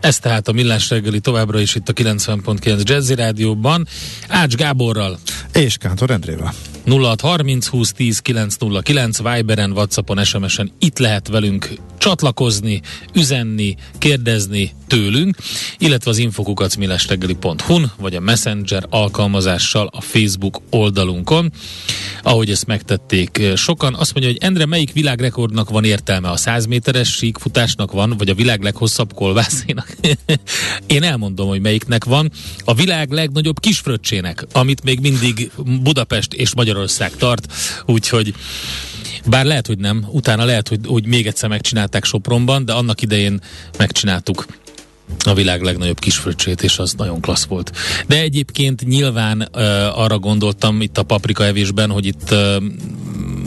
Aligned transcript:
Ez 0.00 0.18
tehát 0.18 0.48
a 0.48 0.52
Millás 0.52 0.90
reggeli 0.90 1.20
továbbra 1.20 1.60
is 1.60 1.74
itt 1.74 1.88
a 1.88 1.92
90.9 1.92 2.82
Jazzy 2.82 3.14
Rádióban. 3.14 3.86
Ács 4.28 4.54
Gáborral. 4.54 5.18
És 5.52 5.76
Kántor 5.76 6.10
Endrével. 6.10 6.52
0630 6.84 7.66
20 7.66 7.92
10 7.92 8.18
909 8.18 9.18
Viberen, 9.18 9.72
Whatsappon, 9.72 10.24
SMS-en 10.24 10.72
itt 10.78 10.98
lehet 10.98 11.28
velünk 11.28 11.68
csatlakozni, 12.00 12.80
üzenni, 13.14 13.76
kérdezni 13.98 14.72
tőlünk, 14.86 15.36
illetve 15.78 16.10
az 16.10 16.18
infokukacmillestegeli.hu-n, 16.18 17.92
vagy 17.98 18.14
a 18.14 18.20
Messenger 18.20 18.86
alkalmazással 18.90 19.88
a 19.92 20.00
Facebook 20.00 20.60
oldalunkon, 20.70 21.52
ahogy 22.22 22.50
ezt 22.50 22.66
megtették 22.66 23.42
sokan. 23.56 23.94
Azt 23.94 24.14
mondja, 24.14 24.32
hogy 24.32 24.42
Endre, 24.42 24.66
melyik 24.66 24.92
világrekordnak 24.92 25.70
van 25.70 25.84
értelme? 25.84 26.30
A 26.30 26.36
100 26.36 26.66
méteres 26.66 27.08
síkfutásnak 27.08 27.92
van, 27.92 28.14
vagy 28.18 28.28
a 28.28 28.34
világ 28.34 28.62
leghosszabb 28.62 29.14
kolbászénak? 29.14 29.96
Én 30.86 31.02
elmondom, 31.02 31.48
hogy 31.48 31.60
melyiknek 31.60 32.04
van. 32.04 32.30
A 32.64 32.74
világ 32.74 33.10
legnagyobb 33.10 33.60
kisfröccsének, 33.60 34.46
amit 34.52 34.84
még 34.84 35.00
mindig 35.00 35.50
Budapest 35.82 36.32
és 36.32 36.54
Magyarország 36.54 37.16
tart, 37.16 37.52
úgyhogy 37.86 38.34
bár 39.30 39.44
lehet, 39.44 39.66
hogy 39.66 39.78
nem, 39.78 40.06
utána 40.10 40.44
lehet, 40.44 40.68
hogy, 40.68 40.80
hogy 40.86 41.06
még 41.06 41.26
egyszer 41.26 41.48
megcsinálták 41.48 42.04
Sopronban, 42.04 42.64
de 42.64 42.72
annak 42.72 43.02
idején 43.02 43.40
megcsináltuk 43.78 44.46
a 45.24 45.34
világ 45.34 45.62
legnagyobb 45.62 45.98
kisfröccsét, 45.98 46.62
és 46.62 46.78
az 46.78 46.94
nagyon 46.96 47.20
klassz 47.20 47.44
volt. 47.44 47.76
De 48.06 48.20
egyébként 48.20 48.86
nyilván 48.86 49.48
uh, 49.52 49.62
arra 49.98 50.18
gondoltam 50.18 50.80
itt 50.80 50.98
a 50.98 51.02
paprika 51.02 51.44
evésben, 51.44 51.90
hogy 51.90 52.06
itt 52.06 52.30
uh, 52.30 52.56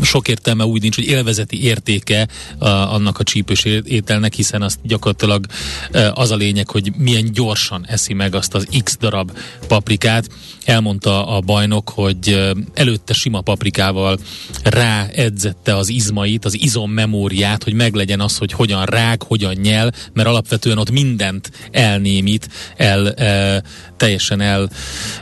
sok 0.02 0.28
értelme 0.28 0.66
úgy 0.66 0.82
nincs, 0.82 0.96
hogy 0.96 1.08
élvezeti 1.08 1.64
értéke 1.64 2.28
uh, 2.60 2.94
annak 2.94 3.20
a 3.20 3.24
csípős 3.24 3.66
ételnek, 3.84 4.34
hiszen 4.34 4.62
azt 4.62 4.80
gyakorlatilag 4.84 5.46
uh, 5.94 6.20
az 6.20 6.32
a 6.32 6.36
lényeg, 6.36 6.70
hogy 6.70 6.92
milyen 6.98 7.32
gyorsan 7.32 7.86
eszi 7.88 8.14
meg 8.14 8.36
azt 8.36 8.54
az 8.54 8.68
x 8.84 8.98
darab 8.98 9.32
paprikát. 9.68 10.30
Elmondta 10.66 11.28
a 11.28 11.40
bajnok, 11.40 11.90
hogy 11.90 12.18
uh, 12.28 12.58
előtte 12.74 13.14
sima 13.14 13.42
paprikával 13.42 14.20
ráedzette 14.64 15.76
az 15.76 15.90
izmait, 15.90 16.46
az 16.46 16.62
izommemóriát, 16.62 17.64
hogy 17.64 17.74
meglegyen 17.74 18.20
az, 18.20 18.38
hogy 18.38 18.52
hogyan 18.52 18.86
rág, 18.86 19.24
hogyan 19.24 19.54
nyel, 19.54 19.94
mert 20.14 20.28
alapvetően 20.28 20.78
ott 20.78 20.92
mindent 20.92 21.52
elnémít, 21.72 22.50
el, 22.78 23.08
e, 23.08 23.64
teljesen 23.98 24.42
el 24.42 24.70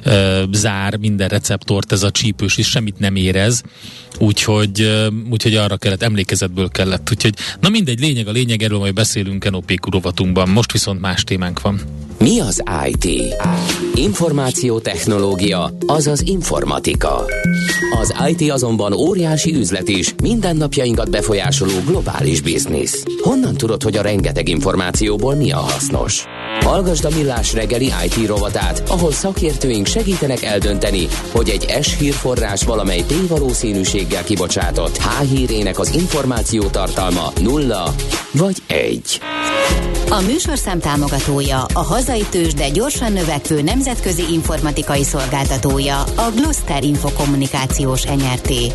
e, 0.04 0.44
zár 0.52 0.98
minden 0.98 1.28
receptort 1.28 1.92
ez 1.92 2.04
a 2.04 2.12
csípős, 2.12 2.58
és 2.58 2.70
semmit 2.70 3.00
nem 3.00 3.16
érez. 3.16 3.62
Úgyhogy, 4.20 4.80
e, 4.80 5.08
úgyhogy 5.30 5.56
arra 5.56 5.78
kellett, 5.78 6.04
emlékezetből 6.04 6.70
kellett. 6.70 7.10
Úgyhogy, 7.12 7.34
na 7.60 7.70
mindegy, 7.70 8.00
lényeg 8.00 8.28
a 8.28 8.32
lényeg, 8.32 8.64
erről 8.64 8.80
majd 8.80 8.94
beszélünk 8.94 9.52
NOP 9.52 9.72
rovatunkban. 9.92 10.50
Most 10.50 10.72
viszont 10.72 11.02
más 11.02 11.24
témánk 11.24 11.62
van. 11.62 11.82
Mi 12.22 12.40
az 12.40 12.64
IT? 12.88 13.36
Információtechnológia, 13.96 15.72
azaz 15.86 16.22
informatika. 16.28 17.26
Az 18.02 18.14
IT 18.30 18.52
azonban 18.52 18.94
óriási 18.94 19.56
üzlet 19.56 19.90
is, 19.90 20.14
mindennapjainkat 20.24 21.10
befolyásoló 21.10 21.72
globális 21.86 22.42
biznisz. 22.42 23.04
Honnan 23.22 23.58
tudod, 23.58 23.84
hogy 23.84 23.98
a 23.98 24.02
rengeteg 24.02 24.48
információból 24.48 25.36
mi 25.36 25.52
a 25.52 25.58
hasznos? 25.58 26.26
Hallgasd 26.64 27.06
a 27.06 27.10
Millás 27.16 27.54
reggeli 27.54 27.92
IT 28.06 28.28
rovatát, 28.28 28.84
ahol 28.90 29.12
szakértőink 29.12 29.86
segítenek 29.86 30.44
eldönteni, 30.44 31.08
hogy 31.32 31.50
egy 31.50 31.84
S 31.84 31.98
hírforrás 31.98 32.64
valamely 32.64 33.04
P-valószínűséggel 33.08 34.24
kibocsátott 34.24 34.98
H 34.98 35.22
hírének 35.22 35.80
az 35.80 35.96
információ 35.96 36.64
tartalma 36.64 37.32
nulla 37.42 37.94
vagy 38.32 38.58
egy. 38.68 39.20
A 40.10 40.22
műsorszám 40.22 40.80
támogatója, 40.80 41.66
a 41.74 41.84
hazai 41.84 42.26
tős, 42.30 42.54
de 42.54 42.70
gyorsan 42.70 43.14
növekvő 43.14 43.62
nemzetközi 43.62 44.24
informatikai 44.32 45.04
szolgáltatója, 45.04 46.02
a 46.02 46.32
Gloster 46.36 46.84
Infokommunikációs 46.84 48.06
enyerté. 48.06 48.72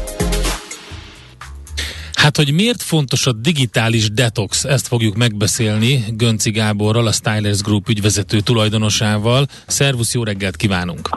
Hát, 2.27 2.37
hogy 2.37 2.53
miért 2.53 2.83
fontos 2.83 3.27
a 3.27 3.33
digitális 3.33 4.11
detox, 4.11 4.65
ezt 4.65 4.87
fogjuk 4.87 5.17
megbeszélni 5.17 6.05
Gönci 6.09 6.51
Gáborral, 6.51 7.07
a 7.07 7.13
Stylers 7.13 7.61
Group 7.61 7.89
ügyvezető 7.89 8.41
tulajdonosával. 8.41 9.47
Szervusz, 9.67 10.15
jó 10.15 10.25
reggelt 10.25 10.57
kívánunk! 10.57 11.09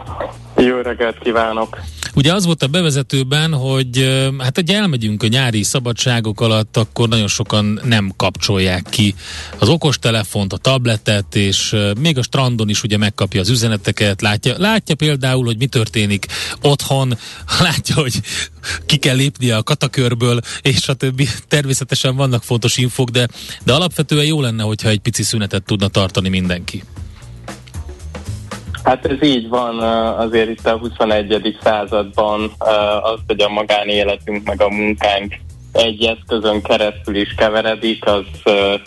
Jó 0.66 0.81
reggelt 0.81 1.20
kívánok! 1.20 1.78
Ugye 2.16 2.34
az 2.34 2.46
volt 2.46 2.64
a 2.64 2.68
bevezetőben, 2.68 3.53
hogy 3.53 4.24
hát 4.38 4.58
egy 4.58 4.72
elmegyünk 4.72 5.24
a 5.24 5.28
nyári 5.28 5.64
szabadságok 5.64 6.42
alatt, 6.42 6.78
akkor 6.78 7.09
nagyon 7.09 7.28
sokan 7.28 7.80
nem 7.84 8.12
kapcsolják 8.18 8.86
ki 8.90 9.16
az 9.59 9.69
okostelefont, 9.69 10.53
a 10.53 10.58
tabletet, 10.58 11.36
és 11.36 11.75
még 12.00 12.18
a 12.18 12.24
strandon 12.24 12.69
is 12.69 12.84
ugye 12.84 12.98
megkapja 12.98 13.42
az 13.42 13.50
üzeneteket, 13.50 14.22
látja, 14.22 14.53
látja 14.58 14.96
például, 14.96 15.46
hogy 15.46 15.58
mi 15.58 15.68
történik 15.68 16.25
otthon, 16.62 17.18
látja, 17.59 17.96
hogy 17.96 18.19
ki 18.86 18.98
kell 18.98 19.16
lépnie 19.16 19.56
a 19.56 19.64
katakörből, 19.64 20.40
és 20.62 20.88
a 20.88 20.94
többi. 20.94 21.28
Természetesen 21.48 22.16
vannak 22.16 22.44
fontos 22.44 22.78
infok, 22.78 23.09
de, 23.09 23.28
de 23.64 23.74
alapvetően 23.74 24.25
jó 24.25 24.42
lenne, 24.42 24.64
hogyha 24.64 24.90
egy 24.90 25.00
pici 25.00 25.24
szünetet 25.24 25.64
tudna 25.64 25.88
tartani 25.88 26.30
mindenki. 26.30 26.84
Hát 28.89 29.05
ez 29.05 29.23
így 29.23 29.47
van, 29.47 29.79
azért 30.17 30.50
itt 30.50 30.66
a 30.66 30.77
21. 30.77 31.57
században 31.63 32.51
az, 33.01 33.19
hogy 33.27 33.41
a 33.41 33.50
magánéletünk 33.50 34.47
meg 34.47 34.61
a 34.61 34.69
munkánk 34.69 35.35
egy 35.72 36.03
eszközön 36.03 36.61
keresztül 36.61 37.16
is 37.16 37.33
keveredik, 37.38 38.05
az 38.05 38.23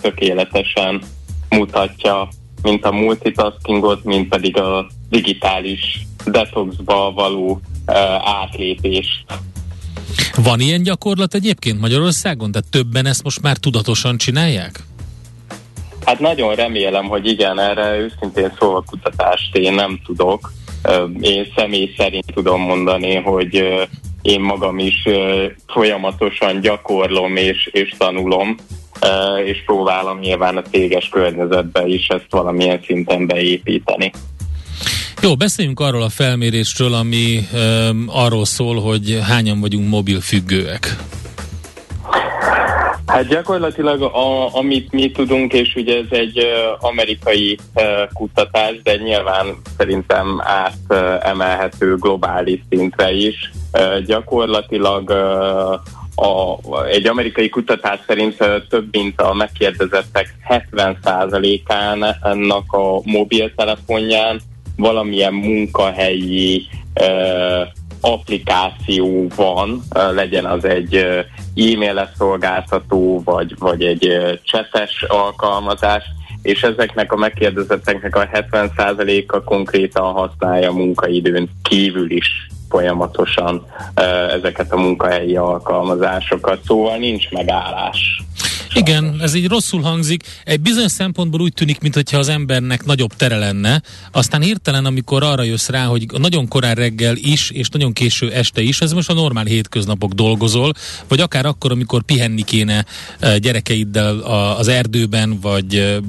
tökéletesen 0.00 1.02
mutatja 1.48 2.28
mint 2.62 2.84
a 2.84 2.92
multitaskingot, 2.92 4.04
mint 4.04 4.28
pedig 4.28 4.56
a 4.56 4.86
digitális 5.08 6.06
detoxba 6.24 7.12
való 7.12 7.60
átlépést. 8.24 9.24
Van 10.36 10.60
ilyen 10.60 10.82
gyakorlat 10.82 11.34
egyébként 11.34 11.80
Magyarországon? 11.80 12.52
Tehát 12.52 12.70
többen 12.70 13.06
ezt 13.06 13.22
most 13.22 13.42
már 13.42 13.56
tudatosan 13.56 14.16
csinálják? 14.16 14.80
Hát 16.04 16.18
nagyon 16.18 16.54
remélem, 16.54 17.04
hogy 17.04 17.26
igen, 17.26 17.58
erre 17.58 17.96
őszintén 17.96 18.52
szóval 18.58 18.84
kutatást 18.86 19.56
én 19.56 19.74
nem 19.74 20.00
tudok. 20.04 20.52
Én 21.20 21.46
személy 21.56 21.94
szerint 21.96 22.32
tudom 22.34 22.60
mondani, 22.60 23.14
hogy 23.14 23.64
én 24.22 24.40
magam 24.40 24.78
is 24.78 25.02
folyamatosan 25.66 26.60
gyakorlom 26.60 27.36
és, 27.36 27.68
és 27.72 27.94
tanulom, 27.98 28.56
és 29.44 29.62
próbálom 29.66 30.18
nyilván 30.18 30.56
a 30.56 30.62
téges 30.62 31.08
környezetbe 31.08 31.86
is 31.86 32.06
ezt 32.06 32.26
valamilyen 32.30 32.80
szinten 32.86 33.26
beépíteni. 33.26 34.12
Jó, 35.22 35.36
beszéljünk 35.36 35.80
arról 35.80 36.02
a 36.02 36.08
felmérésről, 36.08 36.94
ami 36.94 37.48
um, 37.52 38.04
arról 38.08 38.44
szól, 38.44 38.80
hogy 38.80 39.18
hányan 39.28 39.60
vagyunk 39.60 39.88
mobilfüggőek. 39.88 40.96
Hát 43.12 43.26
gyakorlatilag 43.26 44.02
a, 44.02 44.54
amit 44.54 44.92
mi 44.92 45.10
tudunk, 45.10 45.52
és 45.52 45.74
ugye 45.74 45.96
ez 45.96 46.06
egy 46.10 46.38
uh, 46.38 46.44
amerikai 46.84 47.58
uh, 47.74 47.84
kutatás, 48.12 48.82
de 48.82 48.96
nyilván 48.96 49.46
szerintem 49.76 50.42
átemelhető 50.44 51.92
uh, 51.92 51.98
globális 51.98 52.60
szintre 52.70 53.12
is. 53.12 53.50
Uh, 53.72 53.98
gyakorlatilag 53.98 55.10
uh, 55.10 55.72
a, 56.26 56.58
egy 56.90 57.06
amerikai 57.06 57.48
kutatás 57.48 57.98
szerint 58.06 58.36
több 58.68 58.86
mint 58.90 59.20
a 59.20 59.34
megkérdezettek 59.34 60.34
70%-ának 60.48 62.72
a 62.72 63.00
mobiltelefonján 63.04 64.40
valamilyen 64.76 65.34
munkahelyi 65.34 66.66
applikáció 68.04 69.28
van, 69.36 69.82
legyen 70.14 70.44
az 70.44 70.64
egy 70.64 70.94
e-mail 71.56 72.10
szolgáltató, 72.18 73.22
vagy, 73.24 73.54
vagy 73.58 73.82
egy 73.82 74.38
csetes 74.42 75.02
alkalmazás, 75.02 76.04
és 76.42 76.62
ezeknek 76.62 77.12
a 77.12 77.16
megkérdezetteknek 77.16 78.16
a 78.16 78.26
70%-a 78.26 79.42
konkrétan 79.42 80.12
használja 80.12 80.72
munkaidőn 80.72 81.50
kívül 81.62 82.10
is 82.10 82.46
folyamatosan 82.68 83.66
ezeket 84.30 84.72
a 84.72 84.76
munkahelyi 84.76 85.36
alkalmazásokat, 85.36 86.60
szóval 86.64 86.96
nincs 86.96 87.30
megállás. 87.30 88.22
Igen, 88.74 89.16
ez 89.20 89.34
így 89.34 89.48
rosszul 89.48 89.82
hangzik. 89.82 90.24
Egy 90.44 90.60
bizonyos 90.60 90.92
szempontból 90.92 91.40
úgy 91.40 91.52
tűnik, 91.52 91.80
mintha 91.80 92.18
az 92.18 92.28
embernek 92.28 92.84
nagyobb 92.84 93.14
tere 93.16 93.36
lenne, 93.36 93.82
aztán 94.12 94.42
hirtelen, 94.42 94.84
amikor 94.84 95.22
arra 95.22 95.42
jössz 95.42 95.68
rá, 95.68 95.84
hogy 95.84 96.06
nagyon 96.18 96.48
korán 96.48 96.74
reggel 96.74 97.16
is, 97.16 97.50
és 97.50 97.68
nagyon 97.68 97.92
késő 97.92 98.32
este 98.32 98.60
is, 98.60 98.80
ez 98.80 98.92
most 98.92 99.10
a 99.10 99.12
normál 99.12 99.44
hétköznapok 99.44 100.12
dolgozol, 100.12 100.72
vagy 101.08 101.20
akár 101.20 101.46
akkor, 101.46 101.70
amikor 101.70 102.02
pihenni 102.02 102.42
kéne 102.42 102.84
gyerekeiddel 103.38 104.18
az 104.58 104.68
erdőben, 104.68 105.40
vagy 105.40 106.00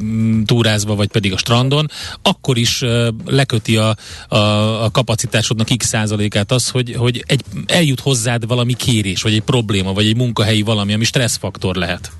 túrázva, 0.45 0.95
vagy 0.95 1.07
pedig 1.07 1.33
a 1.33 1.37
strandon, 1.37 1.89
akkor 2.21 2.57
is 2.57 2.83
leköti 3.25 3.77
a, 3.77 3.95
a, 4.27 4.37
a 4.83 4.91
kapacitásodnak 4.91 5.67
x 5.77 5.87
százalékát 5.87 6.51
az, 6.51 6.69
hogy, 6.69 6.95
hogy 6.97 7.23
egy, 7.27 7.43
eljut 7.65 7.99
hozzád 7.99 8.47
valami 8.47 8.73
kérés, 8.73 9.21
vagy 9.21 9.33
egy 9.33 9.41
probléma, 9.41 9.93
vagy 9.93 10.05
egy 10.05 10.15
munkahelyi 10.15 10.61
valami, 10.61 10.93
ami 10.93 11.03
stresszfaktor 11.03 11.75
lehet. 11.75 12.11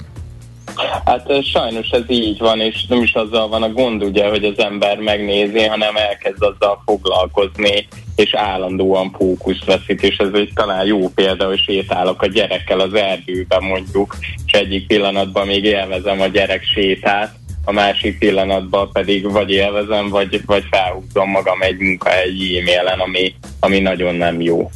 Hát 1.05 1.43
sajnos 1.43 1.89
ez 1.89 2.03
így 2.07 2.39
van, 2.39 2.59
és 2.59 2.85
nem 2.85 3.01
is 3.01 3.13
azzal 3.13 3.47
van 3.47 3.63
a 3.63 3.71
gond, 3.71 4.03
ugye, 4.03 4.29
hogy 4.29 4.43
az 4.43 4.59
ember 4.59 4.99
megnézi, 4.99 5.63
hanem 5.63 5.95
elkezd 5.95 6.43
azzal 6.43 6.81
foglalkozni, 6.85 7.87
és 8.15 8.33
állandóan 8.33 9.11
fókuszt 9.17 9.65
veszít, 9.65 10.03
és 10.03 10.17
ez 10.17 10.33
egy 10.33 10.51
talán 10.55 10.85
jó 10.85 11.09
példa, 11.09 11.45
hogy 11.45 11.59
sétálok 11.59 12.21
a 12.21 12.27
gyerekkel 12.27 12.79
az 12.79 12.93
erdőben 12.93 13.63
mondjuk, 13.63 14.15
és 14.45 14.51
egyik 14.51 14.87
pillanatban 14.87 15.47
még 15.47 15.63
élvezem 15.63 16.21
a 16.21 16.27
gyerek 16.27 16.63
sétát, 16.63 17.35
a 17.65 17.71
másik 17.71 18.17
pillanatban 18.17 18.89
pedig 18.91 19.31
vagy 19.31 19.51
élvezem, 19.51 20.09
vagy, 20.09 20.41
vagy 20.45 20.63
felhúzom 20.71 21.29
magam 21.29 21.61
egy 21.61 21.77
munkahelyi 21.77 22.59
e-mailen, 22.59 22.99
ami, 22.99 23.35
ami 23.59 23.79
nagyon 23.79 24.15
nem 24.15 24.41
jó. 24.41 24.69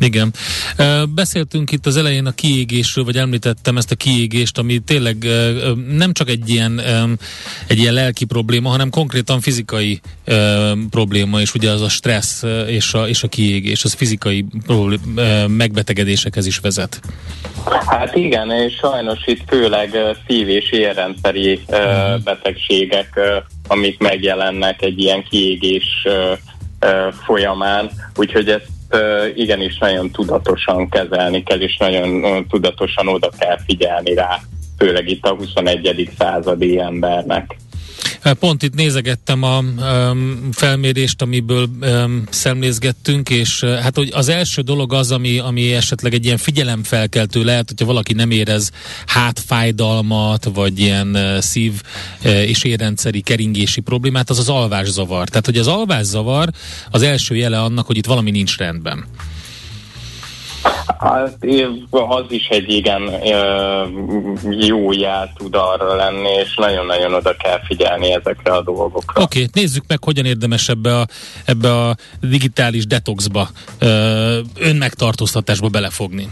Igen. 0.00 0.32
Beszéltünk 1.14 1.72
itt 1.72 1.86
az 1.86 1.96
elején 1.96 2.26
a 2.26 2.32
kiégésről, 2.32 3.04
vagy 3.04 3.16
említettem 3.16 3.76
ezt 3.76 3.90
a 3.90 3.94
kiégést, 3.94 4.58
ami 4.58 4.78
tényleg 4.78 5.16
nem 5.88 6.12
csak 6.12 6.28
egy 6.28 6.48
ilyen, 6.48 6.80
egy 7.66 7.78
ilyen 7.78 7.94
lelki 7.94 8.24
probléma, 8.24 8.68
hanem 8.68 8.90
konkrétan 8.90 9.40
fizikai 9.40 10.00
probléma, 10.90 11.40
és 11.40 11.54
ugye 11.54 11.70
az 11.70 11.80
a 11.80 11.88
stressz 11.88 12.42
és 12.66 12.94
a, 12.94 13.08
és 13.08 13.22
a 13.22 13.28
kiégés, 13.28 13.84
az 13.84 13.92
fizikai 13.92 14.44
megbetegedésekhez 15.46 16.46
is 16.46 16.58
vezet. 16.58 17.00
Hát 17.86 18.16
igen, 18.16 18.50
és 18.50 18.74
sajnos 18.74 19.18
itt 19.26 19.42
főleg 19.48 19.96
szív- 20.26 20.48
és 20.48 20.70
érrendszeri 20.70 21.60
betegségek, 22.24 23.20
amik 23.68 23.98
megjelennek 23.98 24.82
egy 24.82 24.98
ilyen 24.98 25.24
kiégés 25.30 26.06
folyamán, 27.24 27.90
úgyhogy 28.16 28.48
ezt 28.48 28.66
igenis 29.34 29.78
nagyon 29.78 30.10
tudatosan 30.10 30.88
kezelni 30.88 31.42
kell, 31.42 31.60
és 31.60 31.76
nagyon 31.76 32.46
tudatosan 32.48 33.08
oda 33.08 33.28
kell 33.38 33.58
figyelni 33.66 34.14
rá, 34.14 34.40
főleg 34.78 35.08
itt 35.08 35.26
a 35.26 35.34
21. 35.34 36.10
századi 36.18 36.78
embernek. 36.78 37.56
Pont 38.32 38.62
itt 38.62 38.74
nézegettem 38.74 39.42
a 39.42 39.58
um, 39.58 40.48
felmérést, 40.52 41.22
amiből 41.22 41.68
um, 41.80 42.24
szemlézgettünk, 42.30 43.30
és 43.30 43.62
uh, 43.62 43.78
hát 43.78 43.96
hogy 43.96 44.10
az 44.12 44.28
első 44.28 44.62
dolog 44.62 44.92
az, 44.92 45.12
ami, 45.12 45.38
ami 45.38 45.72
esetleg 45.72 46.14
egy 46.14 46.24
ilyen 46.24 46.36
figyelemfelkeltő 46.36 47.44
lehet, 47.44 47.68
hogyha 47.68 47.86
valaki 47.86 48.12
nem 48.12 48.30
érez 48.30 48.70
hátfájdalmat, 49.06 50.44
vagy 50.44 50.78
ilyen 50.80 51.08
uh, 51.08 51.38
szív 51.38 51.82
uh, 52.24 52.30
és 52.30 52.64
érrendszeri 52.64 53.20
keringési 53.20 53.80
problémát, 53.80 54.30
az 54.30 54.38
az 54.38 54.48
alvászavar. 54.48 55.28
Tehát, 55.28 55.46
hogy 55.46 55.58
az 55.58 55.66
alvászavar 55.66 56.48
az 56.90 57.02
első 57.02 57.36
jele 57.36 57.60
annak, 57.60 57.86
hogy 57.86 57.96
itt 57.96 58.06
valami 58.06 58.30
nincs 58.30 58.56
rendben. 58.56 59.04
Hát 60.98 61.38
az 61.90 62.24
is 62.28 62.48
egy 62.48 62.72
igen 62.72 63.10
jó 64.58 64.92
jel 64.92 65.32
tud 65.36 65.54
arra 65.54 65.94
lenni, 65.94 66.28
és 66.28 66.54
nagyon-nagyon 66.56 67.14
oda 67.14 67.36
kell 67.36 67.60
figyelni 67.64 68.12
ezekre 68.12 68.52
a 68.52 68.62
dolgokra. 68.62 69.22
Oké, 69.22 69.38
okay, 69.42 69.62
nézzük 69.62 69.84
meg, 69.88 70.04
hogyan 70.04 70.24
érdemes 70.24 70.68
ebbe 70.68 70.98
a, 70.98 71.06
ebbe 71.44 71.74
a 71.74 71.96
digitális 72.20 72.86
detoxba, 72.86 73.48
önmegtartóztatásba 74.58 75.68
belefogni. 75.68 76.28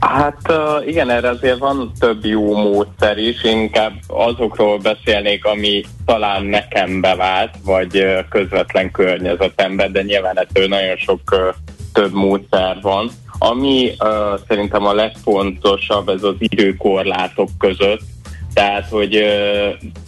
Hát 0.00 0.52
igen, 0.86 1.10
erre 1.10 1.28
azért 1.28 1.58
van 1.58 1.92
több 1.98 2.24
jó 2.24 2.56
módszer 2.56 3.18
is, 3.18 3.44
inkább 3.44 3.92
azokról 4.06 4.78
beszélnék, 4.78 5.44
ami 5.44 5.84
talán 6.04 6.44
nekem 6.44 7.00
bevált, 7.00 7.54
vagy 7.64 8.04
közvetlen 8.30 8.90
környezetemben, 8.90 9.92
de 9.92 10.02
nyilván 10.02 10.38
ettől 10.38 10.68
nagyon 10.68 10.96
sok 10.96 11.54
több 11.96 12.12
módszer 12.12 12.78
van. 12.82 13.10
Ami 13.38 13.90
uh, 13.98 14.40
szerintem 14.48 14.86
a 14.86 14.94
legfontosabb, 14.94 16.08
ez 16.08 16.22
az 16.22 16.34
időkorlátok 16.38 17.48
között, 17.58 18.02
tehát, 18.54 18.88
hogy 18.88 19.16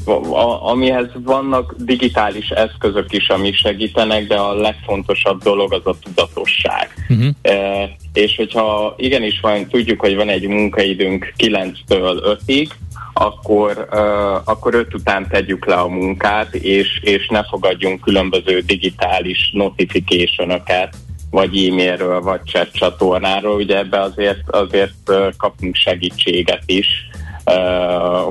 uh, 0.05 0.70
amihez 0.70 1.06
vannak 1.25 1.75
digitális 1.79 2.49
eszközök 2.49 3.12
is, 3.12 3.29
ami 3.29 3.52
segítenek, 3.52 4.26
de 4.26 4.37
a 4.37 4.55
legfontosabb 4.55 5.43
dolog 5.43 5.73
az 5.73 5.81
a 5.85 5.99
tudatosság. 6.02 7.06
Uh-huh. 7.08 7.29
Uh, 7.44 7.90
és 8.12 8.37
hogyha 8.37 8.94
igenis 8.96 9.40
van, 9.40 9.67
tudjuk, 9.67 10.00
hogy 10.00 10.17
van 10.17 10.29
egy 10.29 10.46
munkaidőnk 10.46 11.32
9-től 11.37 12.38
5-ig, 12.46 12.69
akkor, 13.12 13.88
uh, 13.93 14.49
akkor 14.49 14.75
öt 14.75 14.94
után 14.94 15.29
tegyük 15.29 15.67
le 15.67 15.75
a 15.75 15.88
munkát, 15.88 16.55
és, 16.55 17.00
és 17.02 17.29
ne 17.29 17.44
fogadjunk 17.44 18.00
különböző 18.00 18.61
digitális 18.61 19.50
notification-öket, 19.52 20.96
vagy 21.31 21.67
e-mailről, 21.67 22.21
vagy 22.21 22.41
chat 22.45 22.73
csatornáról, 22.73 23.55
ugye 23.55 23.77
ebbe 23.77 24.01
azért, 24.01 24.51
azért 24.51 25.13
kapunk 25.37 25.75
segítséget 25.75 26.63
is, 26.67 26.87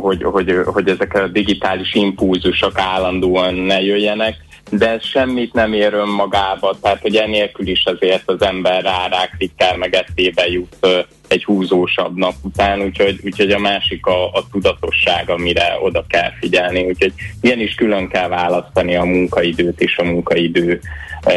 hogy, 0.02 0.24
hogy, 0.24 0.56
hogy 0.66 0.90
ezek 0.90 1.14
a 1.14 1.28
digitális 1.28 1.94
impulzusok 1.94 2.80
állandóan 2.80 3.54
ne 3.54 3.82
jöjjenek, 3.82 4.46
de 4.72 4.90
ez 4.90 5.06
semmit 5.06 5.54
nem 5.54 5.74
ér 5.74 5.94
önmagába, 5.94 6.78
tehát 6.82 7.02
hogy 7.02 7.16
enélkül 7.16 7.68
is 7.68 7.86
azért 7.86 8.24
az 8.26 8.42
ember 8.42 8.84
ráráklik 8.84 9.52
kell, 9.58 9.78
meg 9.78 9.94
eszébe 9.94 10.48
jut 10.48 10.88
egy 11.28 11.44
húzósabb 11.44 12.18
nap 12.18 12.34
után, 12.42 12.82
úgyhogy, 12.82 13.20
úgyhogy 13.24 13.52
a 13.52 13.60
másik 13.60 14.06
a, 14.06 14.26
a 14.26 14.48
tudatosság, 14.52 15.30
amire 15.30 15.78
oda 15.82 16.06
kell 16.08 16.32
figyelni, 16.40 16.86
úgyhogy 16.86 17.14
ilyen 17.42 17.60
is 17.60 17.76
külön 17.76 18.08
kell 18.08 18.28
választani 18.28 18.96
a 18.96 19.04
munkaidőt 19.04 19.82
és 19.82 19.98
a 19.98 20.04
munkaidő 20.04 20.80
e, 21.22 21.36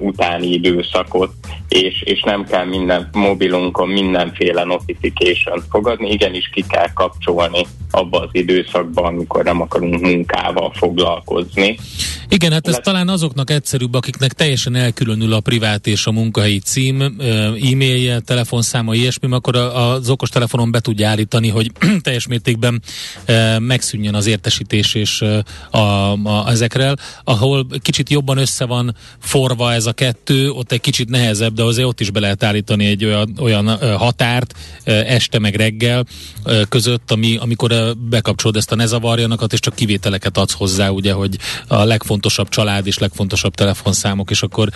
utáni 0.00 0.46
időszakot, 0.46 1.32
és, 1.68 2.02
és 2.02 2.22
nem 2.22 2.44
kell 2.44 2.64
minden 2.64 3.08
mobilunkon 3.12 3.88
mindenféle 3.88 4.64
notification 4.64 5.62
fogadni, 5.70 6.10
igenis 6.10 6.50
ki 6.52 6.64
kell 6.68 6.92
kapcsolni 6.94 7.66
abba 7.90 8.20
az 8.20 8.28
időszakban, 8.32 9.04
amikor 9.04 9.44
nem 9.44 9.60
akarunk 9.60 10.00
munkával 10.00 10.72
foglalkozni. 10.74 11.76
Igen, 12.28 12.52
hát 12.52 12.66
ez 12.66 12.74
Le- 12.74 12.80
talán 12.80 13.08
azoknak 13.08 13.50
egyszerűbb, 13.50 13.94
akiknek 13.94 14.32
teljesen 14.32 14.74
elkülönül 14.74 15.32
a 15.32 15.40
privát 15.40 15.86
és 15.86 16.06
a 16.06 16.12
munkahelyi 16.12 16.58
cím, 16.58 17.00
e-mailje, 17.72 18.20
telefonszáma, 18.20 18.93
ilyesmi, 18.94 19.28
akkor 19.30 19.56
az 19.56 20.08
okos 20.08 20.28
telefonon 20.28 20.70
be 20.70 20.80
tudja 20.80 21.08
állítani, 21.08 21.48
hogy 21.48 21.72
teljes 22.02 22.26
mértékben 22.26 22.82
megszűnjön 23.58 24.14
az 24.14 24.26
értesítés 24.26 24.94
és 24.94 25.24
a, 25.70 25.78
a, 25.78 26.44
ezekről. 26.48 26.94
Ahol 27.24 27.66
kicsit 27.82 28.10
jobban 28.10 28.38
össze 28.38 28.64
van 28.64 28.96
forva 29.18 29.72
ez 29.72 29.86
a 29.86 29.92
kettő, 29.92 30.50
ott 30.50 30.72
egy 30.72 30.80
kicsit 30.80 31.08
nehezebb, 31.08 31.54
de 31.54 31.62
azért 31.62 31.88
ott 31.88 32.00
is 32.00 32.10
be 32.10 32.20
lehet 32.20 32.42
állítani 32.42 32.86
egy 32.86 33.04
olyan, 33.04 33.36
olyan 33.40 33.96
határt 33.96 34.54
este 34.84 35.38
meg 35.38 35.54
reggel 35.54 36.04
között, 36.68 37.10
ami, 37.10 37.36
amikor 37.36 37.96
bekapcsolod 37.96 38.56
ezt 38.56 38.72
a 38.72 38.74
ne 38.74 38.86
zavarjanakat, 38.86 39.52
és 39.52 39.60
csak 39.60 39.74
kivételeket 39.74 40.38
adsz 40.38 40.52
hozzá, 40.52 40.88
ugye, 40.88 41.12
hogy 41.12 41.38
a 41.66 41.84
legfontosabb 41.84 42.48
család 42.48 42.86
és 42.86 42.98
legfontosabb 42.98 43.54
telefonszámok, 43.54 44.30
és 44.30 44.42
akkor 44.42 44.68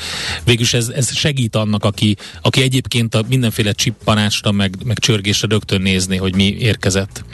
végülis 0.45 0.75
ez, 0.75 0.89
ez 0.89 1.15
segít 1.15 1.57
annak, 1.57 1.85
aki, 1.85 2.17
aki 2.43 2.63
egyébként 2.63 3.15
a 3.15 3.25
mindenféle 3.29 3.73
csippanásra, 4.09 4.53
meg, 4.53 4.75
meg 4.85 4.99
csörgésre 4.99 5.49
rögtön 5.51 5.81
nézni, 5.81 6.17
hogy 6.17 6.35
mi 6.35 6.57
érkezett. 6.59 7.25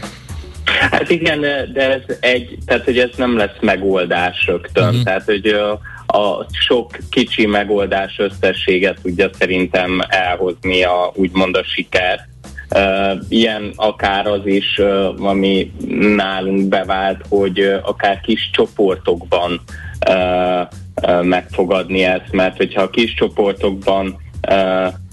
Hát 0.64 1.11
igen, 1.11 1.40
de 1.73 1.93
ez 1.93 2.16
egy, 2.21 2.59
tehát 2.66 2.85
hogy 2.85 2.99
ez 2.99 3.11
nem 3.16 3.37
lesz 3.37 3.57
megoldás 3.61 4.47
rögtön, 4.47 4.88
uh-huh. 4.88 5.02
tehát 5.02 5.25
hogy 5.25 5.47
a, 5.47 5.71
a 6.19 6.47
sok 6.50 6.99
kicsi 7.11 7.47
megoldás 7.47 8.19
összességet 8.19 8.99
tudja 9.02 9.31
szerintem 9.38 10.00
elhozni 10.09 10.83
a 10.83 11.12
úgymond 11.14 11.57
a 11.57 11.64
siker. 11.64 12.28
Uh, 12.71 13.21
ilyen 13.28 13.73
akár 13.76 14.26
az 14.26 14.40
is, 14.45 14.78
uh, 14.78 15.26
ami 15.26 15.73
nálunk 16.16 16.69
bevált, 16.69 17.25
hogy 17.28 17.61
uh, 17.61 17.78
akár 17.83 18.21
kis 18.21 18.50
csoportokban 18.52 19.61
uh, 20.09 21.23
megfogadni 21.23 22.02
ezt, 22.02 22.33
mert 22.33 22.57
hogyha 22.57 22.83
a 22.83 22.90
kis 22.90 23.14
csoportokban 23.14 24.23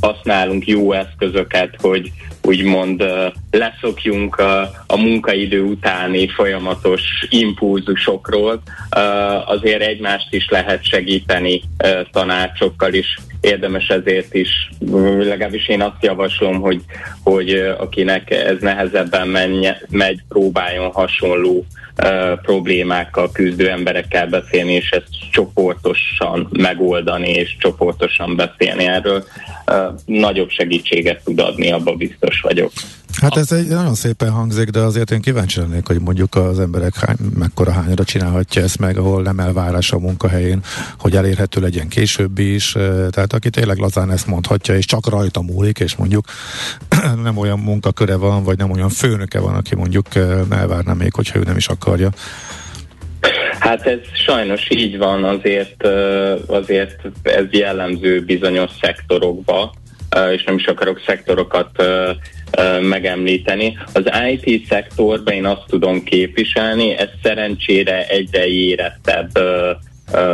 használunk 0.02 0.68
jó 0.68 0.92
eszközöket, 0.92 1.76
hogy 1.82 2.12
úgymond 2.42 3.04
leszokjunk 3.52 4.36
a, 4.36 4.62
a 4.88 4.98
munkaidő 4.98 5.62
utáni 5.62 6.28
folyamatos 6.28 7.02
impulzusokról, 7.30 8.62
azért 9.46 9.82
egymást 9.82 10.34
is 10.34 10.50
lehet 10.50 10.84
segíteni 10.84 11.62
tanácsokkal 12.12 12.94
is. 12.94 13.18
Érdemes 13.42 13.88
ezért 13.88 14.34
is, 14.34 14.50
legalábbis 15.20 15.68
én 15.68 15.82
azt 15.82 16.04
javaslom, 16.04 16.60
hogy, 16.62 16.82
hogy 17.24 17.50
akinek 17.78 18.32
ez 18.32 18.58
nehezebben 18.60 19.28
menj, 19.28 19.68
megy, 19.90 20.20
próbáljon 20.30 20.92
hasonló 20.92 21.66
problémákkal 22.42 23.32
küzdő 23.32 23.70
emberekkel 23.70 24.28
beszélni, 24.28 24.74
és 24.74 24.90
ezt 24.90 25.32
csoportosan 25.32 26.48
megoldani, 26.52 27.30
és 27.30 27.56
csoportosan 27.60 28.36
beszélni 28.36 28.86
erről. 28.86 29.24
Nagyobb 30.06 30.50
segítséget 30.50 31.24
tud 31.24 31.40
adni, 31.40 31.72
abba 31.72 31.96
biztos 31.96 32.42
vagyok. 32.42 32.72
Hát 33.22 33.38
ez 33.38 33.51
egy 33.51 33.68
nagyon 33.68 33.94
szépen 33.94 34.30
hangzik, 34.30 34.70
de 34.70 34.80
azért 34.80 35.12
én 35.12 35.22
kíváncsi 35.22 35.60
lennék, 35.60 35.88
hogy 35.88 36.00
mondjuk 36.00 36.36
az 36.36 36.60
emberek 36.60 36.96
hány, 36.96 37.16
mekkora 37.38 37.72
hányra 37.72 38.04
csinálhatja 38.04 38.62
ezt 38.62 38.80
meg, 38.80 38.98
ahol 38.98 39.22
nem 39.22 39.40
elvárás 39.40 39.92
a 39.92 40.00
munkahelyén, 40.00 40.60
hogy 41.00 41.16
elérhető 41.16 41.62
legyen 41.62 41.88
később 41.88 42.40
is. 42.40 42.72
Tehát 43.10 43.34
aki 43.34 43.50
tényleg 43.50 43.78
lazán 43.78 44.12
ezt 44.12 44.28
mondhatja, 44.28 44.75
és 44.75 44.86
csak 44.86 45.10
rajta 45.10 45.42
múlik, 45.42 45.80
és 45.80 45.96
mondjuk 45.96 46.25
nem 47.24 47.38
olyan 47.38 47.60
munkaköre 47.60 48.16
van, 48.16 48.44
vagy 48.44 48.58
nem 48.58 48.72
olyan 48.72 48.90
főnöke 48.90 49.40
van, 49.40 49.56
aki 49.56 49.75
mondjuk 49.75 50.06
elvárna 50.50 50.94
még, 50.94 51.13
hogyha 51.13 51.40
ő 51.40 51.42
nem 51.42 51.58
is 51.58 51.68
akarja. 51.68 52.10
Hát 53.60 53.86
ez 53.86 54.00
sajnos 54.25 54.68
így 54.70 54.98
van, 54.98 55.24
azért, 55.24 55.88
azért 56.48 57.01
ez 57.22 57.46
jellemző 57.50 58.22
bizonyos 58.25 58.72
szektorokba, 58.82 59.74
és 60.34 60.44
nem 60.44 60.56
is 60.56 60.65
akarok 60.65 61.01
szektorokat 61.06 61.84
megemlíteni. 62.82 63.77
Az 63.94 64.03
IT 64.32 64.68
szektorban 64.68 65.34
én 65.34 65.46
azt 65.46 65.65
tudom 65.68 66.03
képviselni, 66.03 66.98
ez 66.98 67.10
szerencsére 67.24 68.08
egyre 68.08 68.48
érettebb 68.48 69.30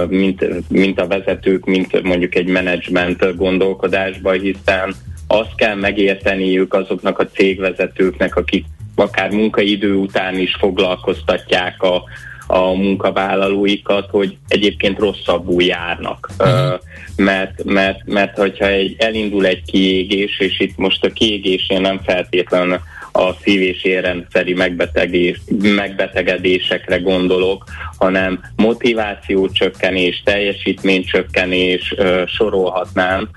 mint, 0.08 0.70
mint 0.70 1.00
a 1.00 1.08
vezetők, 1.08 1.66
mint 1.66 2.02
mondjuk 2.02 2.36
egy 2.36 2.48
menedzsment 2.48 3.36
gondolkodásban, 3.36 4.40
hiszen 4.40 4.94
azt 5.28 5.56
kell 5.56 5.76
megérteniük 5.76 6.74
azoknak 6.74 7.20
a 7.20 7.28
cégvezetőknek, 7.28 8.36
akik 8.36 8.66
akár 8.96 9.32
munkaidő 9.32 9.94
után 9.94 10.38
is 10.38 10.56
foglalkoztatják 10.60 11.82
a, 11.82 12.04
a 12.48 12.74
munkavállalóikat, 12.74 14.10
hogy 14.10 14.38
egyébként 14.48 15.00
rosszabbul 15.00 15.64
járnak. 15.64 16.30
Uh-huh. 16.40 16.80
Mert, 17.16 17.64
mert, 17.64 18.06
mert 18.06 18.38
hogyha 18.38 18.66
egy, 18.66 18.96
elindul 18.98 19.46
egy 19.46 19.64
kiégés, 19.66 20.40
és 20.40 20.60
itt 20.60 20.78
most 20.78 21.04
a 21.04 21.12
kiégésén 21.12 21.82
nem 21.82 22.02
feltétlenül 22.04 22.80
a 23.18 23.36
szív- 23.42 23.76
és 23.76 23.84
érrendszeri 23.84 24.54
megbetegés, 24.54 25.42
megbetegedésekre 25.62 26.98
gondolok, 26.98 27.64
hanem 27.98 28.40
motiváció 28.56 29.50
csökkenés, 29.50 30.22
teljesítmény 30.26 31.04
csökkenés, 31.04 31.96
sorolhatnám 32.26 33.30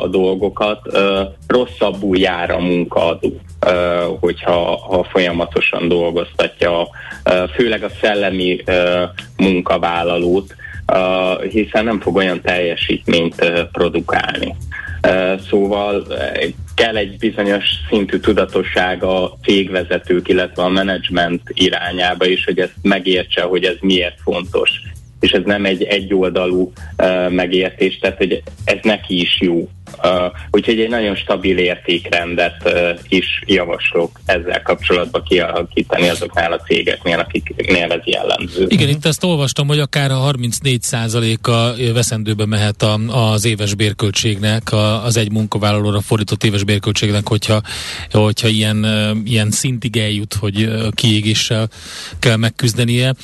a 0.00 0.08
dolgokat, 0.08 0.98
rosszabbul 1.46 2.18
jár 2.18 2.50
a 2.50 2.58
munkaadó, 2.58 3.40
hogyha 4.20 4.76
ha 4.76 5.04
folyamatosan 5.04 5.88
dolgoztatja, 5.88 6.88
főleg 7.54 7.82
a 7.82 7.90
szellemi 8.00 8.62
munkavállalót, 9.36 10.54
hiszen 11.50 11.84
nem 11.84 12.00
fog 12.00 12.16
olyan 12.16 12.40
teljesítményt 12.40 13.68
produkálni. 13.72 14.54
Szóval 15.48 16.06
kell 16.74 16.96
egy 16.96 17.18
bizonyos 17.18 17.64
szintű 17.90 18.18
tudatosság 18.18 19.02
a 19.02 19.36
cégvezetők, 19.42 20.28
illetve 20.28 20.62
a 20.62 20.68
menedzsment 20.68 21.42
irányába 21.52 22.26
is, 22.26 22.44
hogy 22.44 22.58
ezt 22.58 22.74
megértse, 22.82 23.42
hogy 23.42 23.64
ez 23.64 23.76
miért 23.80 24.20
fontos. 24.20 24.70
És 25.20 25.30
ez 25.30 25.42
nem 25.44 25.64
egy 25.64 25.82
egyoldalú 25.82 26.72
megértés, 27.28 27.98
tehát 27.98 28.16
hogy 28.16 28.42
ez 28.64 28.78
neki 28.82 29.20
is 29.20 29.40
jó. 29.40 29.68
Uh, 30.02 30.32
úgyhogy 30.50 30.80
egy 30.80 30.88
nagyon 30.88 31.14
stabil 31.14 31.58
értékrendet 31.58 32.56
uh, 32.64 32.98
is 33.08 33.42
javaslok 33.46 34.20
ezzel 34.24 34.62
kapcsolatban 34.62 35.22
kialakítani 35.22 36.08
azoknál 36.08 36.52
a 36.52 36.60
cégeknél, 36.60 37.18
akiknél 37.18 37.92
ez 37.92 38.00
jellemző. 38.04 38.66
Igen, 38.68 38.88
itt 38.88 39.04
ezt 39.04 39.24
olvastam, 39.24 39.66
hogy 39.66 39.78
akár 39.78 40.10
a 40.10 40.30
34%-a 40.30 41.92
veszendőbe 41.92 42.46
mehet 42.46 42.82
a, 42.82 42.94
az 43.32 43.44
éves 43.44 43.74
bérköltségnek, 43.74 44.72
a, 44.72 45.04
az 45.04 45.16
egy 45.16 45.32
munkavállalóra 45.32 46.00
fordított 46.00 46.44
éves 46.44 46.64
bérköltségnek, 46.64 47.28
hogyha, 47.28 47.60
hogyha 48.12 48.48
ilyen, 48.48 48.86
ilyen 49.24 49.50
szintig 49.50 49.96
eljut, 49.96 50.34
hogy 50.34 50.68
kiégéssel 50.90 51.68
kell 52.18 52.36
megküzdenie. 52.36 53.14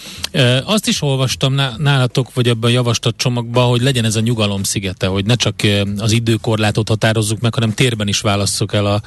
Azt 0.64 0.88
is 0.88 1.02
olvastam 1.02 1.54
nálatok, 1.78 2.34
vagy 2.34 2.48
abban 2.48 2.70
a 2.70 2.72
javaslat 2.72 3.16
csomagban, 3.16 3.68
hogy 3.68 3.80
legyen 3.80 4.04
ez 4.04 4.16
a 4.16 4.20
nyugalom 4.20 4.62
szigete, 4.62 5.06
hogy 5.06 5.24
ne 5.24 5.34
csak 5.34 5.54
az 5.98 6.12
időkor 6.12 6.51
korlátot 6.52 6.88
határozzuk 6.88 7.40
meg, 7.40 7.54
hanem 7.54 7.72
térben 7.72 8.08
is 8.08 8.20
válasszuk 8.20 8.74
el 8.74 8.86
a 8.86 9.00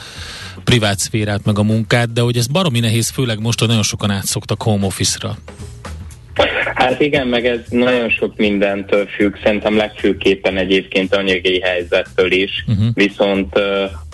privát 0.64 1.00
szférát, 1.00 1.46
meg 1.46 1.60
a 1.60 1.64
munkát, 1.64 2.14
de 2.14 2.22
hogy 2.22 2.38
ez 2.38 2.48
baromi 2.48 2.80
nehéz, 2.80 3.10
főleg 3.10 3.40
most, 3.40 3.60
hogy 3.60 3.68
nagyon 3.68 3.84
sokan 3.84 4.12
átszoktak 4.12 4.62
home 4.62 4.86
office-ra. 4.86 5.38
Hát 6.76 7.02
igen, 7.02 7.28
meg 7.28 7.46
ez 7.46 7.60
nagyon 7.70 8.10
sok 8.10 8.36
mindentől 8.38 9.06
függ, 9.08 9.36
szerintem 9.44 9.78
legfőképpen 9.78 10.58
egyébként 10.58 11.16
anyagi 11.16 11.60
helyzettől 11.60 12.32
is, 12.32 12.66
uh-huh. 12.68 12.86
viszont 12.94 13.54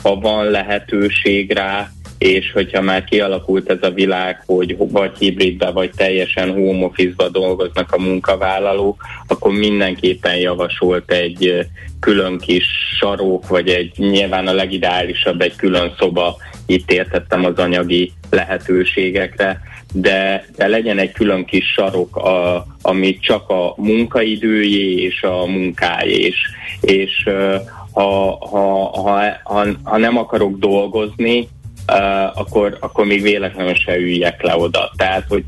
ha 0.04 0.16
van 0.16 0.46
lehetőség 0.46 1.52
rá, 1.52 1.92
és 2.22 2.52
hogyha 2.52 2.82
már 2.82 3.04
kialakult 3.04 3.70
ez 3.70 3.78
a 3.82 3.90
világ, 3.90 4.44
hogy 4.46 4.76
vagy 4.78 5.18
hibridbe, 5.18 5.72
vagy 5.72 5.92
teljesen 5.96 6.52
home 6.52 6.86
office-ba 6.86 7.30
dolgoznak 7.30 7.92
a 7.92 8.02
munkavállalók, 8.02 9.04
akkor 9.28 9.52
mindenképpen 9.52 10.36
javasolt 10.36 11.12
egy 11.12 11.68
külön 12.00 12.38
kis 12.38 12.66
sarok, 13.00 13.48
vagy 13.48 13.70
egy 13.70 13.94
nyilván 13.98 14.48
a 14.48 14.54
legideálisabb 14.54 15.42
egy 15.42 15.56
külön 15.56 15.94
szoba, 15.98 16.38
itt 16.66 16.92
értettem 16.92 17.46
az 17.46 17.58
anyagi 17.58 18.12
lehetőségekre, 18.30 19.62
de, 19.94 20.46
de 20.56 20.68
legyen 20.68 20.98
egy 20.98 21.12
külön 21.12 21.46
kis 21.46 21.72
sarok, 21.72 22.16
a, 22.16 22.66
ami 22.82 23.20
csak 23.20 23.50
a 23.50 23.74
munkaidőjé 23.78 24.96
és 24.96 25.24
a 25.24 25.46
munkájé, 25.46 26.20
és, 26.20 26.38
és 26.82 27.30
ha, 27.92 28.38
ha, 28.50 29.02
ha, 29.44 29.66
ha 29.84 29.98
nem 29.98 30.18
akarok 30.18 30.58
dolgozni, 30.58 31.48
akkor, 32.34 32.78
akkor 32.80 33.06
még 33.06 33.22
véletlenül 33.22 33.76
se 33.76 33.98
üljek 33.98 34.42
le 34.42 34.56
oda. 34.56 34.92
Tehát, 34.98 35.26
hogy 35.28 35.44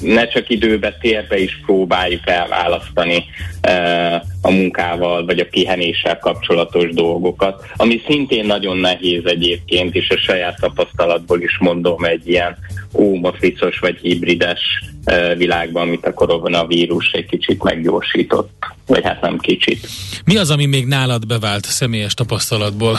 ne 0.00 0.28
csak 0.28 0.50
időbe, 0.50 0.96
térbe 1.00 1.38
is 1.38 1.60
próbáljuk 1.64 2.28
elválasztani 2.28 3.24
uh, 3.68 4.14
a 4.42 4.50
munkával 4.50 5.24
vagy 5.24 5.38
a 5.38 5.46
pihenéssel 5.50 6.18
kapcsolatos 6.18 6.90
dolgokat, 6.90 7.64
ami 7.76 8.02
szintén 8.06 8.46
nagyon 8.46 8.76
nehéz 8.76 9.22
egyébként, 9.24 9.94
és 9.94 10.08
a 10.08 10.18
saját 10.18 10.60
tapasztalatból 10.60 11.40
is 11.40 11.58
mondom 11.58 12.04
egy 12.04 12.28
ilyen 12.28 12.56
ómofficos 12.94 13.78
vagy 13.78 13.98
hibrides 14.02 14.60
uh, 15.04 15.36
világban, 15.36 15.82
amit 15.82 16.06
a 16.06 16.12
koronavírus 16.12 17.10
egy 17.12 17.26
kicsit 17.26 17.62
meggyorsított, 17.62 18.64
vagy 18.86 19.04
hát 19.04 19.20
nem 19.20 19.38
kicsit. 19.38 19.88
Mi 20.24 20.36
az, 20.36 20.50
ami 20.50 20.66
még 20.66 20.86
nálad 20.86 21.26
bevált 21.26 21.64
személyes 21.64 22.14
tapasztalatból? 22.14 22.98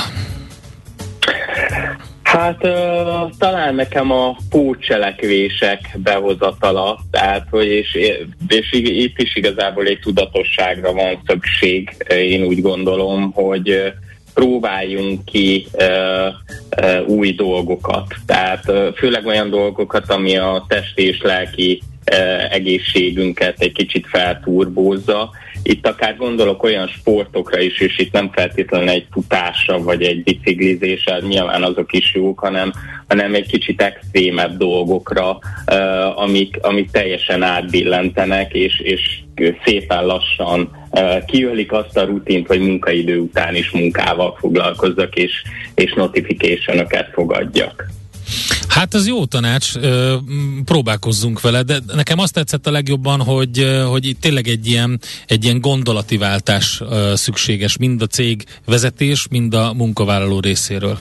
Hát 2.31 2.63
uh, 2.63 3.29
talán 3.37 3.75
nekem 3.75 4.11
a 4.11 4.35
pótcselekvések 4.49 5.97
behozatala, 6.03 6.99
tehát 7.11 7.47
hogy 7.49 7.65
és, 7.65 7.93
és 8.47 8.71
itt 8.71 9.19
is 9.19 9.35
igazából 9.35 9.85
egy 9.85 9.99
tudatosságra 9.99 10.93
van 10.93 11.21
szükség, 11.27 12.05
én 12.09 12.43
úgy 12.43 12.61
gondolom, 12.61 13.31
hogy 13.31 13.93
próbáljunk 14.33 15.25
ki 15.25 15.67
uh, 15.73 15.85
uh, 16.81 17.07
új 17.07 17.31
dolgokat. 17.33 18.15
Tehát 18.25 18.69
uh, 18.69 18.93
főleg 18.95 19.25
olyan 19.25 19.49
dolgokat, 19.49 20.09
ami 20.09 20.37
a 20.37 20.65
testi 20.67 21.07
és 21.07 21.21
lelki 21.21 21.81
egészségünket 22.49 23.59
egy 23.59 23.71
kicsit 23.71 24.07
felturbózza, 24.07 25.31
itt 25.63 25.87
akár 25.87 26.17
gondolok 26.17 26.63
olyan 26.63 26.87
sportokra 26.87 27.59
is, 27.59 27.79
és 27.79 27.99
itt 27.99 28.11
nem 28.11 28.29
feltétlenül 28.31 28.89
egy 28.89 29.07
futásra 29.11 29.79
vagy 29.79 30.03
egy 30.03 30.23
biciklizésre, 30.23 31.19
nyilván 31.19 31.63
azok 31.63 31.93
is 31.93 32.13
jók, 32.13 32.39
hanem, 32.39 32.73
hanem 33.07 33.33
egy 33.33 33.47
kicsit 33.47 33.81
extrémebb 33.81 34.57
dolgokra, 34.57 35.39
amik, 36.15 36.57
amik 36.61 36.91
teljesen 36.91 37.43
átbillentenek, 37.43 38.53
és, 38.53 38.79
és 38.79 39.19
szépen 39.65 40.05
lassan 40.05 40.71
kiölik 41.25 41.71
azt 41.71 41.97
a 41.97 42.05
rutint, 42.05 42.47
hogy 42.47 42.59
munkaidő 42.59 43.19
után 43.19 43.55
is 43.55 43.71
munkával 43.71 44.37
foglalkozzak, 44.39 45.15
és, 45.15 45.43
és 45.75 45.93
notification 45.93 46.87
fogadjak. 47.13 47.85
Hát 48.71 48.93
ez 48.93 49.07
jó 49.07 49.25
tanács, 49.25 49.71
próbálkozzunk 50.65 51.41
vele, 51.41 51.63
de 51.63 51.77
nekem 51.95 52.19
azt 52.19 52.33
tetszett 52.33 52.67
a 52.67 52.71
legjobban, 52.71 53.21
hogy, 53.21 53.81
hogy 53.89 54.15
tényleg 54.21 54.47
egy 54.47 54.67
ilyen, 54.67 54.99
egy 55.27 55.43
ilyen 55.43 55.59
gondolati 55.59 56.17
váltás 56.17 56.81
szükséges, 57.13 57.77
mind 57.77 58.01
a 58.01 58.05
cég 58.05 58.43
vezetés, 58.65 59.27
mind 59.29 59.53
a 59.53 59.73
munkavállaló 59.73 60.39
részéről. 60.39 60.97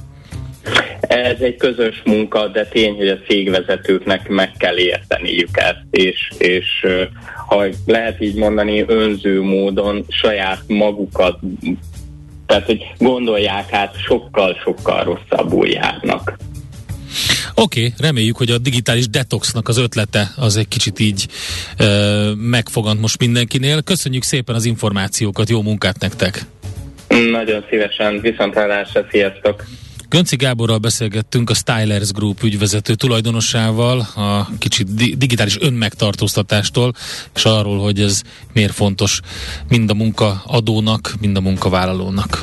Ez 1.00 1.40
egy 1.40 1.56
közös 1.56 2.02
munka, 2.04 2.48
de 2.48 2.66
tény, 2.66 2.94
hogy 2.94 3.08
a 3.08 3.18
cégvezetőknek 3.18 4.28
meg 4.28 4.52
kell 4.58 4.76
érteniük 4.76 5.56
ezt, 5.56 5.84
és, 5.90 6.30
és 6.38 6.86
ha 7.46 7.64
lehet 7.86 8.20
így 8.20 8.34
mondani, 8.34 8.84
önző 8.86 9.42
módon 9.42 10.04
saját 10.08 10.62
magukat, 10.66 11.38
tehát 12.46 12.66
hogy 12.66 12.82
gondolják 12.98 13.72
át, 13.72 13.94
sokkal-sokkal 14.06 15.04
rosszabbul 15.04 15.66
járnak. 15.66 16.36
Oké, 17.62 17.80
okay, 17.80 17.92
reméljük, 17.98 18.36
hogy 18.36 18.50
a 18.50 18.58
digitális 18.58 19.08
detoxnak 19.08 19.68
az 19.68 19.76
ötlete 19.76 20.32
az 20.36 20.56
egy 20.56 20.68
kicsit 20.68 20.98
így 20.98 21.26
ö, 21.78 22.32
megfogant 22.36 23.00
most 23.00 23.18
mindenkinél. 23.18 23.82
Köszönjük 23.82 24.22
szépen 24.22 24.54
az 24.54 24.64
információkat, 24.64 25.48
jó 25.48 25.62
munkát 25.62 25.98
nektek! 25.98 26.44
Nagyon 27.08 27.64
szívesen, 27.70 28.20
viszontlátásra, 28.20 29.06
sziasztok! 29.10 29.64
Gönci 30.08 30.36
Gáborral 30.36 30.78
beszélgettünk 30.78 31.50
a 31.50 31.54
Stylers 31.54 32.12
Group 32.12 32.42
ügyvezető 32.42 32.94
tulajdonosával 32.94 33.98
a 34.00 34.48
kicsit 34.58 34.94
di- 34.94 35.16
digitális 35.16 35.56
önmegtartóztatástól, 35.60 36.92
és 37.34 37.44
arról, 37.44 37.78
hogy 37.78 38.00
ez 38.00 38.22
miért 38.52 38.72
fontos 38.72 39.20
mind 39.68 39.90
a 39.90 39.94
munkaadónak, 39.94 41.14
mind 41.20 41.36
a 41.36 41.40
munkavállalónak. 41.40 42.42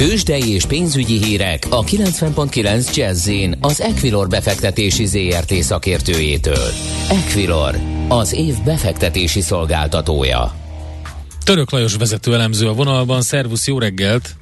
Tőzsdei 0.00 0.50
és 0.50 0.64
pénzügyi 0.64 1.24
hírek 1.24 1.66
a 1.70 1.84
90.9 1.84 2.96
jazz 2.96 3.30
az 3.60 3.80
Equilor 3.80 4.28
befektetési 4.28 5.06
ZRT 5.06 5.52
szakértőjétől. 5.52 6.68
Equilor, 7.10 7.74
az 8.08 8.32
év 8.32 8.54
befektetési 8.64 9.40
szolgáltatója. 9.40 10.52
Török 11.44 11.70
Lajos 11.70 11.96
vezető 11.96 12.34
elemző 12.34 12.68
a 12.68 12.72
vonalban, 12.72 13.22
szervusz, 13.22 13.66
jó 13.66 13.78
reggelt! 13.78 14.36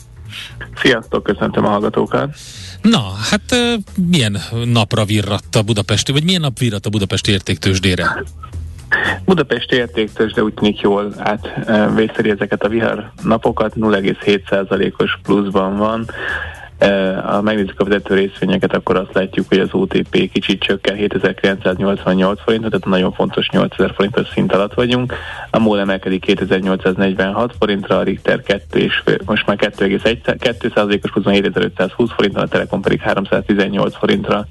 Sziasztok, 0.82 1.22
köszöntöm 1.22 1.64
a 1.64 1.68
hallgatókat! 1.68 2.36
Na, 2.82 3.12
hát 3.30 3.54
milyen 4.10 4.38
napra 4.64 5.04
virratt 5.04 5.56
a 5.56 5.62
budapesti, 5.62 6.12
vagy 6.12 6.24
milyen 6.24 6.40
nap 6.40 6.58
virratt 6.58 6.86
a 6.86 6.90
budapesti 6.90 7.30
értéktősdére? 7.30 8.24
Budapesti 9.24 9.76
értéktős, 9.76 10.32
de 10.32 10.42
úgy 10.42 10.54
tűnik 10.54 10.80
jól 10.80 11.12
átvészeli 11.18 12.30
ezeket 12.30 12.64
a 12.64 12.68
vihar 12.68 13.10
napokat, 13.22 13.72
0,7%-os 13.76 15.18
pluszban 15.22 15.76
van. 15.76 16.06
Ha 17.24 17.42
megnézzük 17.42 17.80
a 17.80 17.84
vezető 17.84 18.14
részvényeket, 18.14 18.74
akkor 18.74 18.96
azt 18.96 19.12
látjuk, 19.14 19.48
hogy 19.48 19.58
az 19.58 19.68
OTP 19.72 20.30
kicsit 20.32 20.62
csökken 20.62 20.96
7988 20.96 22.40
forintot, 22.42 22.70
tehát 22.70 22.86
nagyon 22.86 23.12
fontos 23.12 23.48
8000 23.50 23.94
forintos 23.94 24.28
szint 24.28 24.52
alatt 24.52 24.74
vagyunk. 24.74 25.14
A 25.50 25.58
MOL 25.58 25.80
emelkedik 25.80 26.20
2846 26.20 27.54
forintra, 27.58 27.98
a 27.98 28.02
Richter 28.02 28.42
2 28.42 28.78
és 28.78 29.02
most 29.24 29.46
már 29.46 29.56
2,1%-os 29.60 31.10
pluszban 31.10 31.32
7520 31.32 32.10
forintra, 32.10 32.42
a 32.42 32.48
Telekom 32.48 32.80
pedig 32.80 33.00
318 33.00 33.96
forintra 33.96 34.46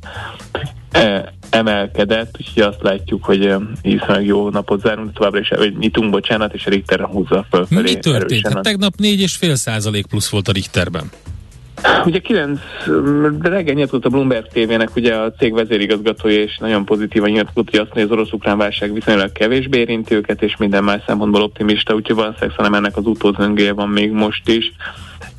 emelkedett, 1.50 2.36
úgyhogy 2.40 2.64
azt 2.64 2.82
látjuk, 2.82 3.24
hogy 3.24 3.54
viszonylag 3.82 4.26
jó 4.26 4.50
napot 4.50 4.82
zárunk, 4.82 5.14
továbbra 5.14 5.40
is, 5.40 5.50
vagy 5.50 5.78
nyitunk, 5.78 6.10
bocsánat, 6.10 6.54
és 6.54 6.66
a 6.66 6.70
Richter 6.70 7.00
húzza 7.00 7.46
fölfelé. 7.50 7.82
Mi 7.82 8.00
történt? 8.00 8.48
Hát 8.48 8.62
tegnap 8.62 8.94
4,5 8.98 9.54
százalék 9.54 10.06
plusz 10.06 10.30
volt 10.30 10.48
a 10.48 10.52
Richterben. 10.52 11.12
Ugye 12.06 12.20
9, 12.20 12.60
de 13.40 13.50
reggel 13.50 13.74
nyilatkozott 13.74 14.06
a 14.06 14.10
Bloomberg 14.10 14.48
TV-nek 14.48 14.96
ugye 14.96 15.16
a 15.16 15.32
cég 15.32 15.54
vezérigazgatója, 15.54 16.42
és 16.42 16.58
nagyon 16.58 16.86
pozitívan 16.86 17.30
nyilatkozott, 17.30 17.70
hogy 17.70 17.80
azt 17.80 17.94
mondja, 17.94 18.04
az 18.14 18.20
orosz-ukrán 18.20 18.58
válság 18.58 18.94
viszonylag 18.94 19.32
kevésbé 19.32 19.80
érinti 19.80 20.16
őket, 20.16 20.42
és 20.42 20.58
minden 20.58 20.84
más 20.84 21.02
szempontból 21.06 21.42
optimista, 21.42 21.94
úgyhogy 21.96 22.16
valószínűleg 22.16 22.56
szerintem 22.56 22.84
ennek 22.84 22.98
az 22.98 23.06
utózöngéje 23.06 23.74
van 23.74 23.90
még 23.90 24.12
most 24.12 24.50
is 24.50 24.74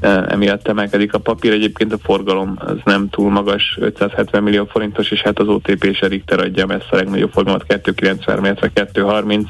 emiatt 0.00 0.68
emelkedik 0.68 1.14
a 1.14 1.18
papír. 1.18 1.52
Egyébként 1.52 1.92
a 1.92 1.98
forgalom 1.98 2.54
az 2.58 2.76
nem 2.84 3.08
túl 3.08 3.30
magas, 3.30 3.76
570 3.80 4.42
millió 4.42 4.64
forintos, 4.64 5.10
és 5.10 5.20
hát 5.20 5.38
az 5.38 5.48
OTP 5.48 5.84
és 5.84 6.00
a 6.00 6.06
Richter 6.06 6.38
adja 6.38 6.66
messze 6.66 6.88
a 6.90 6.96
legnagyobb 6.96 7.32
forgalmat, 7.32 7.64
293, 7.66 8.44
illetve 8.44 8.70
230, 8.72 9.48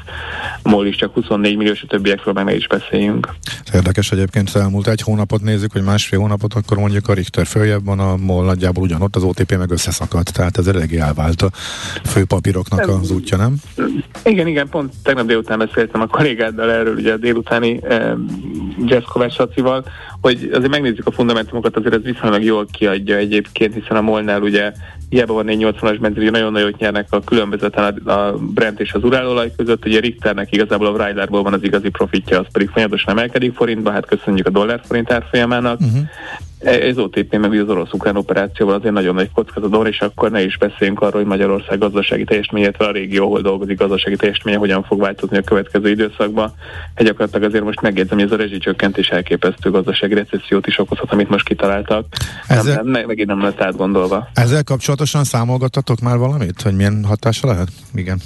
MOL 0.63 0.85
is 0.85 0.95
csak 0.95 1.13
24 1.13 1.57
millió, 1.57 1.71
és 1.71 1.81
a 1.81 1.87
többiekről 1.87 2.33
meg 2.33 2.45
ne 2.45 2.55
is 2.55 2.67
beszéljünk. 2.67 3.33
Érdekes 3.73 4.11
egyébként, 4.11 4.55
elmúlt 4.55 4.87
egy 4.87 5.01
hónapot 5.01 5.41
nézzük, 5.41 5.73
vagy 5.73 5.83
másfél 5.83 6.19
hónapot, 6.19 6.53
akkor 6.53 6.77
mondjuk 6.77 7.07
a 7.07 7.13
Richter 7.13 7.45
följebb 7.45 7.85
van, 7.85 7.99
a 7.99 8.17
MOL 8.17 8.45
nagyjából 8.45 8.83
ugyanott, 8.83 9.15
az 9.15 9.23
OTP 9.23 9.57
meg 9.57 9.71
összeszakadt, 9.71 10.33
tehát 10.33 10.57
ez 10.57 10.67
eléggé 10.67 10.99
elvált 10.99 11.41
a 11.41 11.49
főpapíroknak 12.05 12.87
az 12.87 13.11
útja, 13.11 13.37
nem? 13.37 13.55
Igen, 14.23 14.47
igen, 14.47 14.69
pont 14.69 14.93
tegnap 15.03 15.25
délután 15.25 15.57
beszéltem 15.57 16.01
a 16.01 16.07
kollégáddal 16.07 16.71
erről, 16.71 16.95
ugye 16.95 17.13
a 17.13 17.17
délutáni 17.17 17.79
eh, 17.83 18.11
Jazz 18.85 19.03
Kovács 19.03 19.39
hogy 20.21 20.49
azért 20.53 20.71
megnézzük 20.71 21.07
a 21.07 21.11
fundamentumokat, 21.11 21.77
azért 21.77 21.93
ez 21.93 22.01
viszonylag 22.01 22.43
jól 22.43 22.65
kiadja 22.71 23.15
egyébként, 23.15 23.73
hiszen 23.73 23.97
a 23.97 24.01
Molnál 24.01 24.41
ugye 24.41 24.71
hiába 25.09 25.33
van 25.33 25.45
480-as 25.47 25.97
benzin, 26.01 26.31
nagyon 26.31 26.51
nagyot 26.51 26.77
nyernek 26.77 27.07
a 27.09 27.23
különbözeten 27.23 27.83
a 27.95 28.31
Brent 28.37 28.79
és 28.79 28.93
az 28.93 29.03
urálolaj 29.03 29.51
között, 29.57 29.85
ugye 29.85 29.99
Richternek 29.99 30.51
igazából 30.51 30.87
a 30.87 31.05
Ryderból 31.05 31.43
van 31.43 31.53
az 31.53 31.63
igazi 31.63 31.89
profitja, 31.89 32.39
az 32.39 32.45
pedig 32.51 32.69
folyamatosan 32.69 33.17
emelkedik 33.17 33.53
forintba, 33.53 33.91
hát 33.91 34.05
köszönjük 34.05 34.47
a 34.47 34.49
dollár 34.49 34.81
forint 34.85 35.11
árfolyamának. 35.11 35.79
Uh-huh. 35.79 36.01
Ez 36.59 36.97
OTP 36.97 37.37
meg 37.37 37.53
az 37.53 37.69
orosz-ukrán 37.69 38.15
operációval 38.15 38.75
azért 38.75 38.93
nagyon 38.93 39.15
nagy 39.15 39.31
kockázaton, 39.31 39.87
és 39.87 39.99
akkor 39.99 40.31
ne 40.31 40.43
is 40.43 40.57
beszéljünk 40.57 41.01
arról, 41.01 41.21
hogy 41.21 41.29
Magyarország 41.29 41.79
gazdasági 41.79 42.23
teljesítménye, 42.23 42.63
illetve 42.65 42.85
a 42.85 42.91
régió, 42.91 43.25
ahol 43.25 43.41
dolgozik 43.41 43.77
gazdasági 43.77 44.15
teljesítménye, 44.15 44.57
hogyan 44.57 44.83
fog 44.83 44.99
változni 44.99 45.37
a 45.37 45.41
következő 45.41 45.89
időszakban. 45.89 46.53
Egy 46.93 47.05
gyakorlatilag 47.05 47.47
azért 47.47 47.63
most 47.63 47.81
megjegyzem, 47.81 48.17
hogy 48.17 48.27
ez 48.27 48.33
a 48.33 48.35
rezsicsökkentés 48.35 49.07
elképesztő 49.07 49.69
gazdasági 49.69 50.13
recessziót 50.13 50.67
is 50.67 50.79
okozhat, 50.79 51.11
amit 51.11 51.29
most 51.29 51.45
kitaláltak. 51.45 52.05
Ezzel, 52.47 52.75
nem, 52.75 52.85
meg, 52.85 53.05
megint 53.05 53.27
nem 53.27 53.41
lett 53.41 53.61
átgondolva. 53.61 54.27
Ezzel 54.33 54.63
kapcsolatosan 54.63 55.23
számolgattatok 55.23 55.99
már 55.99 56.17
valamit, 56.17 56.61
hogy 56.61 56.75
milyen 56.75 57.03
hatása 57.07 57.47
lehet? 57.47 57.67
Igen. 57.95 58.21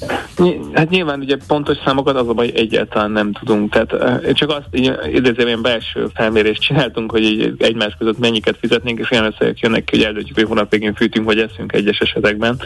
Hát 0.73 0.89
nyilván 0.89 1.19
ugye 1.19 1.37
pontos 1.47 1.77
számokat 1.85 2.15
az 2.15 2.27
a 2.27 2.33
baj, 2.33 2.51
egyáltalán 2.55 3.11
nem 3.11 3.31
tudunk. 3.31 3.71
Tehát 3.71 4.21
csak 4.33 4.49
azt 4.49 4.67
idézően 5.13 5.61
belső 5.61 6.07
felmérést 6.13 6.61
csináltunk, 6.61 7.11
hogy 7.11 7.21
így 7.21 7.53
egymás 7.57 7.95
között 7.99 8.21
mennyiket 8.23 8.57
fizetnénk, 8.59 8.99
és 8.99 9.11
olyan 9.11 9.25
összegek 9.25 9.59
jönnek 9.59 9.83
ki, 9.83 9.95
hogy 9.95 10.05
eldöntjük, 10.05 10.35
hogy 10.35 10.47
hónap 10.47 10.71
végén 10.71 10.93
fűtünk, 10.93 11.25
vagy 11.25 11.39
eszünk 11.39 11.73
egyes 11.73 11.99
esetekben. 11.99 12.59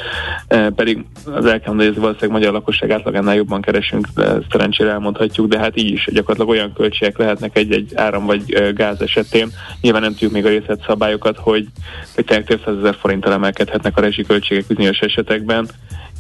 E, 0.47 0.69
pedig 0.69 1.05
az 1.25 1.45
el 1.45 1.59
kell 1.59 1.67
mondani, 1.73 1.89
hogy 1.89 1.99
valószínűleg 1.99 2.39
magyar 2.39 2.53
lakosság 2.53 2.91
átlagánál 2.91 3.35
jobban 3.35 3.61
keresünk, 3.61 4.07
de 4.15 4.23
ezt 4.23 4.45
szerencsére 4.51 4.89
elmondhatjuk, 4.89 5.47
de 5.47 5.59
hát 5.59 5.77
így 5.77 5.91
is 5.91 6.09
gyakorlatilag 6.11 6.49
olyan 6.49 6.73
költségek 6.73 7.17
lehetnek 7.17 7.57
egy-egy 7.57 7.91
áram 7.95 8.25
vagy 8.25 8.73
gáz 8.73 9.01
esetén. 9.01 9.49
Nyilván 9.81 10.01
nem 10.01 10.11
tudjuk 10.11 10.31
még 10.31 10.45
a 10.45 10.49
részletszabályokat, 10.49 11.37
hogy, 11.37 11.67
hogy 12.15 12.25
tényleg 12.25 12.45
több 12.45 12.77
ezer 12.79 12.95
forinttal 12.99 13.33
emelkedhetnek 13.33 13.97
a 13.97 14.01
rezsiköltségek 14.01 14.67
bizonyos 14.67 14.99
esetekben 14.99 15.67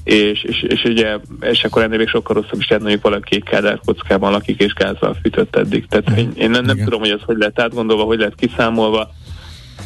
és, 0.07 0.43
és, 0.43 0.61
és 0.61 0.83
ugye, 0.83 1.17
és 1.41 1.63
akkor 1.63 1.81
ennél 1.81 1.97
még 1.97 2.07
sokkal 2.07 2.35
rosszabb 2.35 2.59
is 2.59 2.67
lehet, 2.67 2.83
mondjuk 2.83 3.03
valaki 3.03 3.39
kádár 3.39 3.79
kockában 3.85 4.31
lakik 4.31 4.61
és 4.61 4.73
gázzal 4.73 5.17
fűtött 5.21 5.55
eddig. 5.55 5.85
Tehát 5.85 6.19
én, 6.19 6.31
én 6.35 6.49
nem, 6.49 6.65
nem 6.65 6.77
tudom, 6.83 6.99
hogy 6.99 7.09
az 7.09 7.21
hogy 7.25 7.37
lehet 7.37 7.59
átgondolva, 7.59 8.03
hogy 8.03 8.17
lehet 8.17 8.35
kiszámolva, 8.35 9.09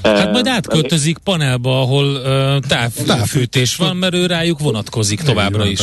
Hát 0.04 0.32
majd 0.32 0.48
átköltözik 0.48 1.18
panelba, 1.18 1.82
ahol 1.82 2.06
uh, 2.06 3.06
távfűtés 3.06 3.76
van, 3.76 3.96
mert 3.96 4.14
ő 4.14 4.26
rájuk 4.26 4.60
vonatkozik 4.60 5.22
továbbra 5.22 5.66
is. 5.66 5.82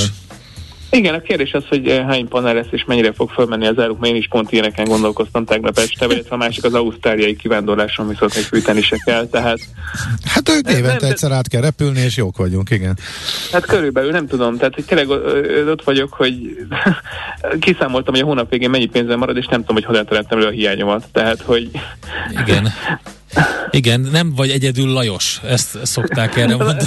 Igen, 0.90 1.14
a 1.14 1.20
kérdés 1.20 1.52
az, 1.52 1.64
hogy 1.68 2.02
hány 2.06 2.28
panel 2.28 2.54
lesz 2.54 2.66
és 2.70 2.84
mennyire 2.86 3.12
fog 3.12 3.30
fölmenni 3.30 3.66
az 3.66 3.78
áruk, 3.78 3.98
mert 3.98 4.12
én 4.12 4.18
is 4.18 4.28
pont 4.28 4.52
ilyeneken 4.52 4.84
gondolkoztam 4.84 5.44
tegnap 5.44 5.78
este, 5.78 6.06
vagy 6.06 6.26
a 6.28 6.36
másik 6.36 6.64
az 6.64 6.74
ausztráliai 6.74 7.36
kivándorláson 7.36 8.08
viszont 8.08 8.34
még 8.34 8.44
fűteni 8.44 8.82
se 8.82 8.96
kell, 9.04 9.26
tehát... 9.26 9.58
Hát 10.24 10.48
ők 10.48 10.70
évente 10.70 10.96
nem, 11.00 11.10
egyszer 11.10 11.32
át 11.32 11.48
kell 11.48 11.60
repülni, 11.60 12.00
és 12.00 12.16
jók 12.16 12.36
vagyunk, 12.36 12.70
igen. 12.70 12.98
Hát 13.52 13.64
körülbelül 13.64 14.10
nem 14.10 14.26
tudom, 14.26 14.56
tehát 14.56 14.74
hogy 14.74 14.84
tényleg 14.84 15.08
ott 15.68 15.84
vagyok, 15.84 16.12
hogy 16.12 16.34
kiszámoltam, 17.60 18.14
hogy 18.14 18.22
a 18.22 18.26
hónap 18.26 18.50
végén 18.50 18.70
mennyi 18.70 18.86
pénzem 18.86 19.18
marad, 19.18 19.36
és 19.36 19.46
nem 19.46 19.60
tudom, 19.60 19.76
hogy 19.76 19.84
hogyan 19.84 20.06
teremtem 20.06 20.38
elő 20.38 20.46
a 20.46 20.50
hiányomat, 20.50 21.04
tehát 21.12 21.40
hogy... 21.40 21.70
Igen. 22.30 22.68
Igen, 23.70 24.00
nem 24.00 24.32
vagy 24.36 24.50
egyedül 24.50 24.92
Lajos, 24.92 25.40
ezt 25.44 25.86
szokták 25.86 26.36
erre 26.36 26.56
mondani. 26.56 26.78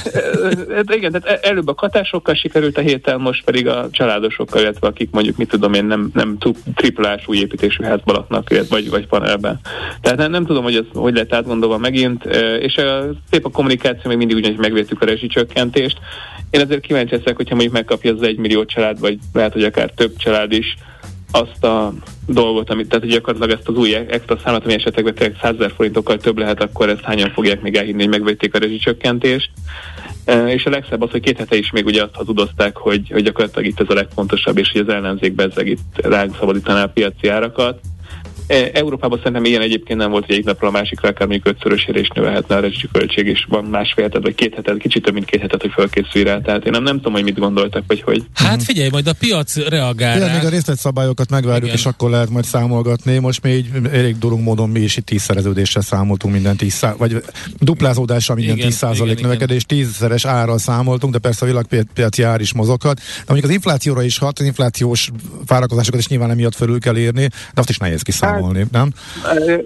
Hát 0.75 0.95
igen, 0.95 1.11
tehát 1.11 1.45
előbb 1.45 1.67
a 1.67 1.73
katásokkal 1.73 2.35
sikerült 2.35 2.77
a 2.77 2.81
héten, 2.81 3.19
most 3.19 3.43
pedig 3.43 3.67
a 3.67 3.87
családosokkal, 3.91 4.61
illetve 4.61 4.87
akik 4.87 5.09
mondjuk, 5.11 5.37
mit 5.37 5.49
tudom 5.49 5.73
én, 5.73 5.85
nem, 5.85 6.09
nem 6.13 6.37
triplás 6.75 7.27
új 7.27 7.37
építésű 7.37 7.83
házban 7.83 8.15
laknak, 8.15 8.67
vagy, 8.69 8.89
vagy 8.89 9.07
panelben. 9.07 9.59
Tehát 10.01 10.17
nem, 10.17 10.31
nem 10.31 10.45
tudom, 10.45 10.63
hogy 10.63 10.75
ez 10.75 10.85
hogy 10.93 11.15
lett 11.15 11.33
átgondolva 11.33 11.77
megint, 11.77 12.25
és 12.59 12.75
a, 12.75 13.09
szép 13.29 13.45
a 13.45 13.49
kommunikáció, 13.49 14.09
még 14.09 14.17
mindig 14.17 14.35
ugyanis 14.35 14.57
megvédtük 14.57 15.01
a 15.01 15.05
rezsicsökkentést. 15.05 15.97
Én 16.49 16.61
azért 16.61 16.81
kíváncsi 16.81 17.15
leszek, 17.15 17.35
hogyha 17.35 17.55
mondjuk 17.55 17.75
megkapja 17.75 18.13
az 18.13 18.21
egy 18.21 18.37
millió 18.37 18.65
család, 18.65 18.99
vagy 18.99 19.17
lehet, 19.33 19.53
hogy 19.53 19.63
akár 19.63 19.91
több 19.95 20.15
család 20.17 20.51
is, 20.51 20.75
azt 21.31 21.63
a 21.63 21.93
dolgot, 22.34 22.70
amit, 22.70 22.88
tehát 22.88 23.06
gyakorlatilag 23.06 23.58
ezt 23.58 23.67
az 23.67 23.76
új 23.76 23.96
extra 23.96 24.38
számot, 24.44 24.63
ami 24.63 24.74
esetekben 24.74 25.13
tényleg 25.13 25.38
100 25.41 25.56
forintokkal 25.76 26.17
több 26.17 26.38
lehet, 26.38 26.62
akkor 26.62 26.89
ezt 26.89 27.04
hányan 27.04 27.32
fogják 27.32 27.62
még 27.62 27.76
elhinni, 27.76 28.02
hogy 28.02 28.10
megvették 28.10 28.56
a 28.56 28.58
rezsicsökkentést. 28.58 29.50
E, 30.26 30.48
és 30.48 30.65
a 30.65 30.70
legszebb 30.70 31.02
az, 31.02 31.12
hogy 31.12 31.22
két 31.22 31.38
hete 31.38 31.56
is 31.56 31.72
még 31.72 31.86
ugye 31.86 32.04
azt 32.04 32.15
hazudozták, 32.15 32.78
hogy, 32.78 33.10
hogy 33.12 33.24
gyakorlatilag 33.24 33.67
itt 33.67 33.80
ez 33.80 33.89
a 33.89 33.94
legfontosabb, 33.94 34.58
és 34.58 34.72
hogy 34.72 34.82
az 34.82 34.89
ellenzék 34.89 35.34
bezzeg 35.34 35.67
itt 35.67 36.02
ránk 36.02 36.36
szabadítaná 36.39 36.84
a 36.84 36.88
piaci 36.88 37.28
árakat. 37.28 37.80
E, 38.47 38.69
Európában 38.73 39.17
szerintem 39.17 39.45
ilyen 39.45 39.62
egyébként 39.62 39.99
nem 39.99 40.12
volt, 40.12 40.25
hogy 40.25 40.36
egy 40.36 40.45
napra 40.45 40.67
a 40.67 40.71
másikra 40.71 41.10
akár 41.10 41.27
mondjuk 41.27 41.56
ötszörösére 41.56 41.99
is 41.99 42.08
növelhetne 42.15 42.56
a 42.56 42.60
rezsi 42.60 42.88
költség, 42.91 43.27
és 43.27 43.45
van 43.49 43.63
másfél 43.63 44.04
heted, 44.04 44.21
vagy 44.21 44.36
két 44.36 44.56
heted, 44.56 44.77
kicsit 44.77 45.04
több 45.04 45.13
mint 45.13 45.25
két 45.25 45.41
heted, 45.41 45.62
hogy 45.62 45.71
fölkészülj 45.71 46.23
rá. 46.23 46.39
Tehát 46.39 46.65
én 46.65 46.71
nem, 46.71 46.84
nem 46.84 46.95
tudom, 46.95 47.13
hogy 47.13 47.23
mit 47.23 47.39
gondoltak, 47.39 47.84
vagy 47.88 48.01
hogy. 48.01 48.23
Hát 48.34 48.63
figyelj, 48.63 48.89
majd 48.89 49.08
a 49.08 49.13
piac 49.19 49.67
reagál. 49.67 50.17
Igen, 50.17 50.36
még 50.36 50.45
a 50.45 50.49
részletszabályokat 50.49 51.30
megvárjuk, 51.30 51.63
Igen. 51.63 51.75
és 51.75 51.86
akkor 51.86 52.10
lehet 52.10 52.30
majd 52.30 52.45
számolgatni. 52.45 53.17
Most 53.17 53.43
még 53.43 53.65
elég 53.91 54.17
durunk 54.17 54.43
módon 54.43 54.69
mi 54.69 54.80
is 54.80 54.97
itt 54.97 55.06
tízszereződéssel 55.06 55.82
számoltunk 55.82 56.34
minden 56.34 56.58
tíz 56.58 56.86
vagy 56.97 57.23
duplázódással 57.60 58.36
minden 58.36 58.56
igen, 58.56 58.67
10 58.67 58.77
százalék 58.77 59.21
növekedés, 59.21 59.65
tízszeres 59.65 60.25
árral 60.25 60.58
számoltunk, 60.58 61.13
de 61.13 61.19
persze 61.19 61.45
a 61.45 61.47
világpiaci 61.47 62.23
ár 62.23 62.41
is 62.41 62.54
mozoghat. 62.54 62.95
De 62.97 63.23
mondjuk 63.27 63.49
az 63.49 63.56
inflációra 63.56 64.04
is 64.04 64.17
hat, 64.17 64.39
az 64.39 64.45
inflációs 64.45 65.10
várakozásokat 65.45 65.99
is 65.99 66.08
nyilván 66.08 66.30
emiatt 66.30 66.56
fölül 66.56 66.80
kell 66.80 66.97
érni, 66.97 67.27
de 67.27 67.60
azt 67.62 67.69
is 67.69 67.77
nehéz 67.77 68.01
kiszámolni 68.01 68.31
számolni, 68.34 68.65
nem? 68.72 68.91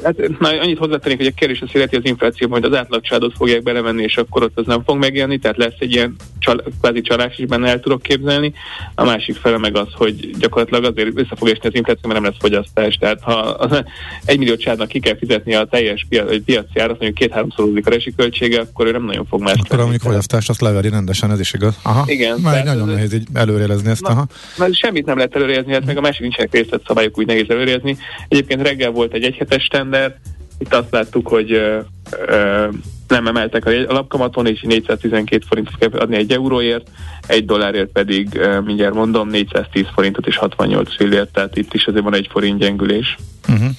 Hát, 0.04 0.16
na, 0.40 0.50
annyit 0.50 0.78
hozzátennék, 0.78 1.18
hogy 1.18 1.28
a 1.28 1.32
kérdés 1.36 1.62
az 1.62 1.70
illeti 1.74 1.96
az 1.96 2.06
infláció, 2.06 2.48
majd 2.48 2.64
az 2.64 2.74
átlagcsádot 2.74 3.34
fogják 3.38 3.64
belevenni, 3.64 4.04
és 4.04 4.18
akkor 4.18 4.44
ott 4.44 4.58
az 4.58 4.66
nem 4.66 4.84
fog 4.84 4.98
megjelenni, 4.98 5.38
tehát 5.38 5.58
lesz 5.58 5.74
egy 5.80 5.92
ilyen 5.92 6.16
csal, 6.40 6.64
kvázi 6.82 7.02
csalás 7.02 7.38
is 7.38 7.46
benne 7.46 7.70
el 7.70 7.80
tudok 7.80 8.02
képzelni. 8.02 8.54
A 8.96 9.04
másik 9.04 9.36
fele 9.36 9.58
meg 9.58 9.78
az, 9.78 9.88
hogy 9.94 10.38
gyakorlatilag 10.40 10.84
azért 10.84 11.20
össze 11.20 11.36
fog 11.36 11.48
esni 11.48 11.68
az 11.68 11.76
infláció, 11.76 12.10
mert 12.10 12.22
nem 12.22 12.30
lesz 12.30 12.40
fogyasztás. 12.40 12.96
Tehát 12.96 13.22
ha 13.22 13.34
az 13.34 13.84
egy 14.26 14.38
millió 14.38 14.56
csádnak 14.56 14.88
ki 14.88 15.00
kell 15.00 15.18
fizetni 15.18 15.56
a 15.56 15.66
teljes 15.66 16.06
piac, 16.10 16.44
piaci 16.46 16.80
árat, 16.80 17.00
mondjuk 17.00 17.14
két-háromszorozik 17.14 17.88
a 17.88 17.90
resiköltsége, 17.90 18.60
akkor 18.60 18.86
ő 18.86 18.92
nem 18.92 19.04
nagyon 19.04 19.26
fog 19.26 19.42
más. 19.42 19.56
Akkor 19.64 19.78
mondjuk 19.78 20.02
fogyasztást 20.02 20.50
azt 20.50 20.62
leveri 20.62 20.90
rendesen, 20.90 21.32
ez 21.32 21.40
is 21.40 21.54
igaz. 21.54 21.76
Aha. 21.82 22.04
Igen. 22.08 22.40
Már 22.40 22.64
nagyon 22.64 22.88
nehéz 22.88 23.14
így 23.14 23.28
előrelezni 23.34 23.90
ezt. 23.90 24.02
Na, 24.02 24.10
aha. 24.10 24.28
Mert 24.58 24.76
semmit 24.76 25.06
nem 25.06 25.16
lehet 25.16 25.36
előrezni, 25.36 25.74
hát 25.74 25.86
meg 25.86 25.98
a 25.98 26.02
másik 26.02 26.22
nincsenek 26.22 26.54
részletszabályok, 26.54 27.18
úgy 27.18 27.26
nehéz 27.26 27.50
előrezni. 27.50 27.98
Egyébként 28.28 28.55
reggel 28.62 28.92
volt 28.92 29.14
egy 29.14 29.24
egyhetes 29.24 29.68
tender, 29.68 30.16
itt 30.58 30.74
azt 30.74 30.92
láttuk, 30.92 31.28
hogy 31.28 31.52
ö, 31.52 31.80
ö, 32.28 32.68
nem 33.08 33.28
emeltek 33.28 33.66
a 33.66 33.70
alapkamaton, 33.70 34.48
és 34.48 34.62
412 34.62 35.46
forintot 35.48 35.78
kell 35.78 36.00
adni 36.00 36.16
egy 36.16 36.32
euróért, 36.32 36.90
egy 37.28 37.46
dollárért 37.46 37.92
pedig, 37.92 38.36
ö, 38.36 38.60
mindjárt 38.60 38.94
mondom, 38.94 39.30
410 39.30 39.86
forintot 39.94 40.28
és 40.28 40.38
68 40.38 40.96
fillért, 40.96 41.30
tehát 41.30 41.58
itt 41.58 41.74
is 41.74 41.86
azért 41.86 42.04
van 42.04 42.16
egy 42.16 42.28
forint 42.32 42.60
gyengülés. 42.60 43.18
Uh-huh. 43.48 43.70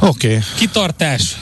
Oké. 0.00 0.26
Okay. 0.26 0.38
Kitartás 0.58 1.36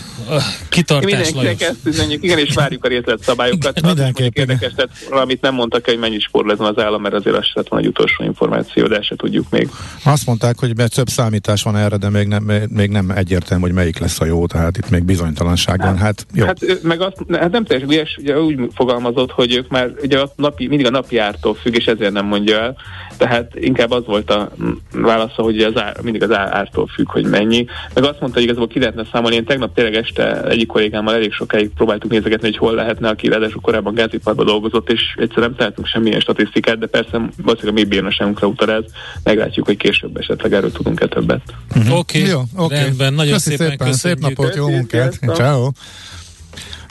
kitartás, 0.68 1.10
Mindenkinek 1.10 1.60
ezt 1.60 1.86
üzenjük, 1.86 2.22
igen, 2.22 2.38
és 2.38 2.54
várjuk 2.54 2.84
a 2.84 2.88
részletszabályokat. 2.88 3.80
Mindenképpen. 3.80 4.48
Érdekes, 4.48 4.72
tehát 4.76 4.90
valamit 5.08 5.40
nem 5.40 5.54
mondtak 5.54 5.84
hogy 5.84 5.98
mennyi 5.98 6.18
spórlezon 6.18 6.66
az 6.66 6.82
állam, 6.82 7.02
mert 7.02 7.14
azért 7.14 7.36
az 7.36 7.46
lett 7.54 7.68
van 7.68 7.80
egy 7.80 7.86
utolsó 7.86 8.24
információ, 8.24 8.86
de 8.86 9.02
se 9.02 9.16
tudjuk 9.16 9.50
még. 9.50 9.68
Azt 10.04 10.26
mondták, 10.26 10.58
hogy 10.58 10.72
több 10.94 11.08
számítás 11.08 11.62
van 11.62 11.76
erre, 11.76 11.96
de 11.96 12.10
még 12.10 12.26
nem, 12.26 12.50
még 12.68 12.90
nem 12.90 13.10
egyértelmű, 13.10 13.62
hogy 13.62 13.72
melyik 13.72 13.98
lesz 13.98 14.20
a 14.20 14.24
jó, 14.24 14.46
tehát 14.46 14.76
itt 14.76 14.90
még 14.90 15.04
bizonytalanság 15.04 15.80
van. 15.80 15.96
Hát, 15.96 16.26
jó. 16.34 16.46
hát 16.46 16.82
meg 16.82 17.00
azt, 17.00 17.16
hát 17.30 17.50
nem 17.50 17.64
teljesen 17.64 17.92
ügyes, 17.92 18.16
ugye 18.20 18.40
úgy 18.40 18.58
fogalmazott, 18.74 19.30
hogy 19.30 19.54
ők 19.56 19.68
már 19.68 19.90
ugye 20.02 20.18
a 20.18 20.32
napi, 20.36 20.66
mindig 20.66 20.86
a 20.86 20.90
napi 20.90 21.18
ártól 21.18 21.54
függ, 21.54 21.74
és 21.74 21.86
ezért 21.86 22.12
nem 22.12 22.26
mondja 22.26 22.60
el. 22.60 22.76
Tehát 23.16 23.52
inkább 23.54 23.90
az 23.90 24.06
volt 24.06 24.30
a 24.30 24.52
válasza, 24.92 25.42
hogy 25.42 25.60
az 25.60 25.80
ár, 25.80 25.96
mindig 26.02 26.22
az 26.22 26.32
ártól 26.32 26.86
függ, 26.86 27.10
hogy 27.10 27.24
mennyi. 27.24 27.66
Meg 27.94 28.04
azt 28.04 28.20
mondta, 28.20 28.38
hogy 28.38 28.42
igazából 28.42 28.68
ki 28.68 28.78
lehetne 28.78 29.04
számolni. 29.12 29.36
Én 29.36 29.44
tegnap 29.44 29.74
tényleg 29.74 29.94
este 29.94 30.42
egyik 30.42 30.66
kollégámmal 30.66 31.14
elég 31.14 31.32
sokáig 31.32 31.70
próbáltuk 31.74 32.10
nézegetni, 32.10 32.48
hogy 32.48 32.56
hol 32.56 32.74
lehetne, 32.74 33.08
aki 33.08 33.28
ráadásul 33.28 33.60
korábban 33.60 33.94
gáziparban 33.94 34.46
dolgozott, 34.46 34.90
és 34.90 35.00
egyszerűen 35.16 35.48
nem 35.48 35.56
találtunk 35.56 35.86
semmilyen 35.86 36.20
statisztikát, 36.20 36.78
de 36.78 36.86
persze 36.86 37.20
valószínűleg 37.42 37.76
a 37.76 37.80
mi 37.80 37.84
bírnaságunkra 37.84 38.46
utal 38.46 38.70
ez. 38.70 38.84
Meglátjuk, 39.22 39.66
hogy 39.66 39.76
később 39.76 40.16
esetleg 40.16 40.52
erről 40.52 40.72
tudunk-e 40.72 41.06
többet. 41.06 41.42
Uh-huh. 41.76 41.98
Oké, 41.98 42.18
okay. 42.18 42.30
Jó, 42.30 42.40
okay. 42.56 42.78
rendben, 42.78 43.14
nagyon 43.14 43.32
Köszi 43.32 43.50
szépen, 43.50 43.68
szépen 43.68 43.92
Szép 43.92 44.18
napot, 44.18 44.54
jó 44.54 44.68
munkát, 44.68 45.18
ciao. 45.34 45.70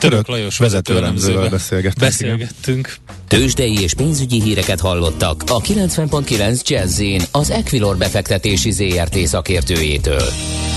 Török 0.10 0.28
Lajos 0.28 0.58
vezetőremzővel 0.58 1.50
beszélgettünk. 1.50 2.00
beszélgettünk. 2.00 2.96
Tőzsdei 3.28 3.82
és 3.82 3.94
pénzügyi 3.94 4.42
híreket 4.42 4.80
hallottak 4.80 5.44
a 5.48 5.62
90.9 5.62 6.68
jazz 6.68 7.02
az 7.32 7.50
Equilor 7.50 7.98
befektetési 7.98 8.72
ZRT 8.72 9.18
szakértőjétől. 9.18 10.24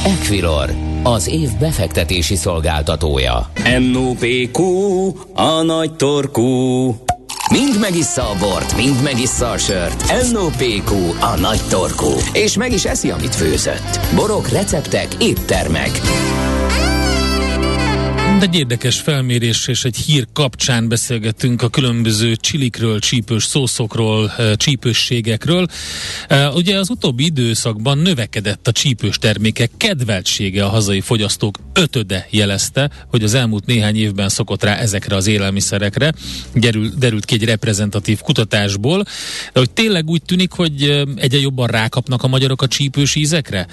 Equilor, 0.04 0.74
az 1.02 1.28
év 1.28 1.48
befektetési 1.58 2.36
szolgáltatója. 2.36 3.50
NOPQ, 3.92 4.62
a 5.34 5.62
nagy 5.62 5.94
torkú. 5.94 6.86
Mind 7.50 7.80
megissza 7.80 8.30
a 8.30 8.36
bort, 8.38 8.76
mind 8.76 9.02
megissza 9.02 9.50
a 9.50 9.58
sört. 9.58 10.30
NOPQ, 10.32 10.94
a 11.20 11.36
nagy 11.40 11.60
torkú. 11.68 12.12
És 12.32 12.56
meg 12.56 12.72
is 12.72 12.84
eszi, 12.84 13.10
amit 13.10 13.34
főzött. 13.34 14.00
Borok, 14.14 14.48
receptek, 14.48 15.08
éttermek. 15.18 16.00
Egy 18.40 18.54
érdekes 18.54 19.00
felmérés 19.00 19.68
és 19.68 19.84
egy 19.84 19.96
hír 19.96 20.26
kapcsán 20.32 20.88
beszélgettünk 20.88 21.62
a 21.62 21.68
különböző 21.68 22.36
csilikről, 22.36 22.98
csípős 22.98 23.44
szószokról, 23.44 24.32
eh, 24.36 24.54
csípősségekről. 24.54 25.66
Eh, 26.28 26.54
ugye 26.54 26.78
az 26.78 26.90
utóbbi 26.90 27.24
időszakban 27.24 27.98
növekedett 27.98 28.68
a 28.68 28.72
csípős 28.72 29.18
termékek 29.18 29.70
kedveltsége 29.76 30.64
a 30.64 30.68
hazai 30.68 31.00
fogyasztók 31.00 31.58
ötöde 31.72 32.26
jelezte, 32.30 32.90
hogy 33.08 33.22
az 33.22 33.34
elmúlt 33.34 33.66
néhány 33.66 33.96
évben 33.96 34.28
szokott 34.28 34.64
rá 34.64 34.76
ezekre 34.76 35.16
az 35.16 35.26
élelmiszerekre. 35.26 36.12
Derül, 36.54 36.90
derült 36.98 37.24
ki 37.24 37.34
egy 37.34 37.44
reprezentatív 37.44 38.20
kutatásból, 38.20 39.02
de 39.52 39.58
hogy 39.58 39.70
tényleg 39.70 40.08
úgy 40.08 40.22
tűnik, 40.22 40.52
hogy 40.52 40.82
eh, 40.82 41.02
egyre 41.16 41.38
jobban 41.38 41.66
rákapnak 41.66 42.22
a 42.22 42.28
magyarok 42.28 42.62
a 42.62 42.68
csípős 42.68 43.14
ízekre? 43.14 43.66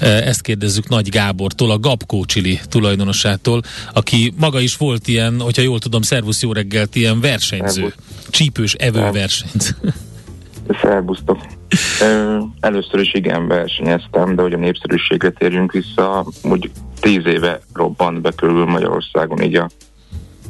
Ezt 0.00 0.42
kérdezzük 0.42 0.88
Nagy 0.88 1.08
Gábortól, 1.08 1.70
a 1.70 1.78
Gabkó 1.78 2.24
Csili 2.24 2.60
tulajdonosától, 2.68 3.62
aki 3.92 4.09
aki 4.10 4.32
maga 4.36 4.60
is 4.60 4.76
volt 4.76 5.08
ilyen, 5.08 5.40
hogyha 5.40 5.62
jól 5.62 5.78
tudom, 5.78 6.02
szervusz 6.02 6.42
jó 6.42 6.52
reggelt, 6.52 6.96
ilyen 6.96 7.20
versenyző. 7.20 7.80
Szervusz. 7.80 8.28
Csípős 8.30 8.74
evőversenyt. 8.74 9.76
Szervusztok. 10.82 11.38
Először 12.60 13.00
is 13.00 13.14
igen 13.14 13.48
versenyeztem, 13.48 14.34
de 14.34 14.42
hogy 14.42 14.52
a 14.52 14.56
népszerűségre 14.56 15.30
térjünk 15.30 15.72
vissza, 15.72 16.26
hogy 16.42 16.70
tíz 17.00 17.26
éve 17.26 17.60
robbant 17.72 18.20
be 18.20 18.30
körül 18.30 18.64
Magyarországon 18.64 19.42
így 19.42 19.54
a, 19.54 19.68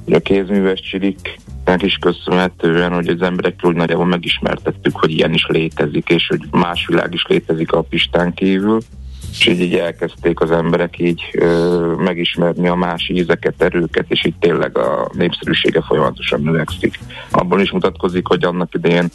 így 0.07 0.15
a 0.15 0.21
kézműves 0.21 0.81
csiliknek 0.81 1.83
is 1.83 1.95
köszönhetően, 2.01 2.93
hogy 2.93 3.09
az 3.09 3.23
emberekről 3.23 3.71
úgy 3.71 3.77
nagyjából 3.77 4.07
megismertettük, 4.07 4.97
hogy 4.97 5.11
ilyen 5.11 5.35
is 5.35 5.47
létezik, 5.49 6.09
és 6.09 6.27
hogy 6.29 6.41
más 6.51 6.87
világ 6.87 7.15
is 7.15 7.25
létezik 7.29 7.73
a 7.73 7.83
Pistán 7.83 8.35
kívül 8.35 8.81
és 9.31 9.47
így, 9.47 9.61
így 9.61 9.75
elkezdték 9.75 10.41
az 10.41 10.51
emberek 10.51 10.99
így 10.99 11.23
ö, 11.33 11.95
megismerni 11.99 12.69
a 12.69 12.75
más 12.75 13.09
ízeket, 13.09 13.63
erőket, 13.63 14.05
és 14.09 14.25
így 14.25 14.35
tényleg 14.39 14.79
a 14.79 15.11
népszerűsége 15.13 15.83
folyamatosan 15.83 16.43
növekszik. 16.43 16.99
Abból 17.31 17.61
is 17.61 17.71
mutatkozik, 17.71 18.27
hogy 18.27 18.45
annak 18.45 18.75
idején 18.75 19.11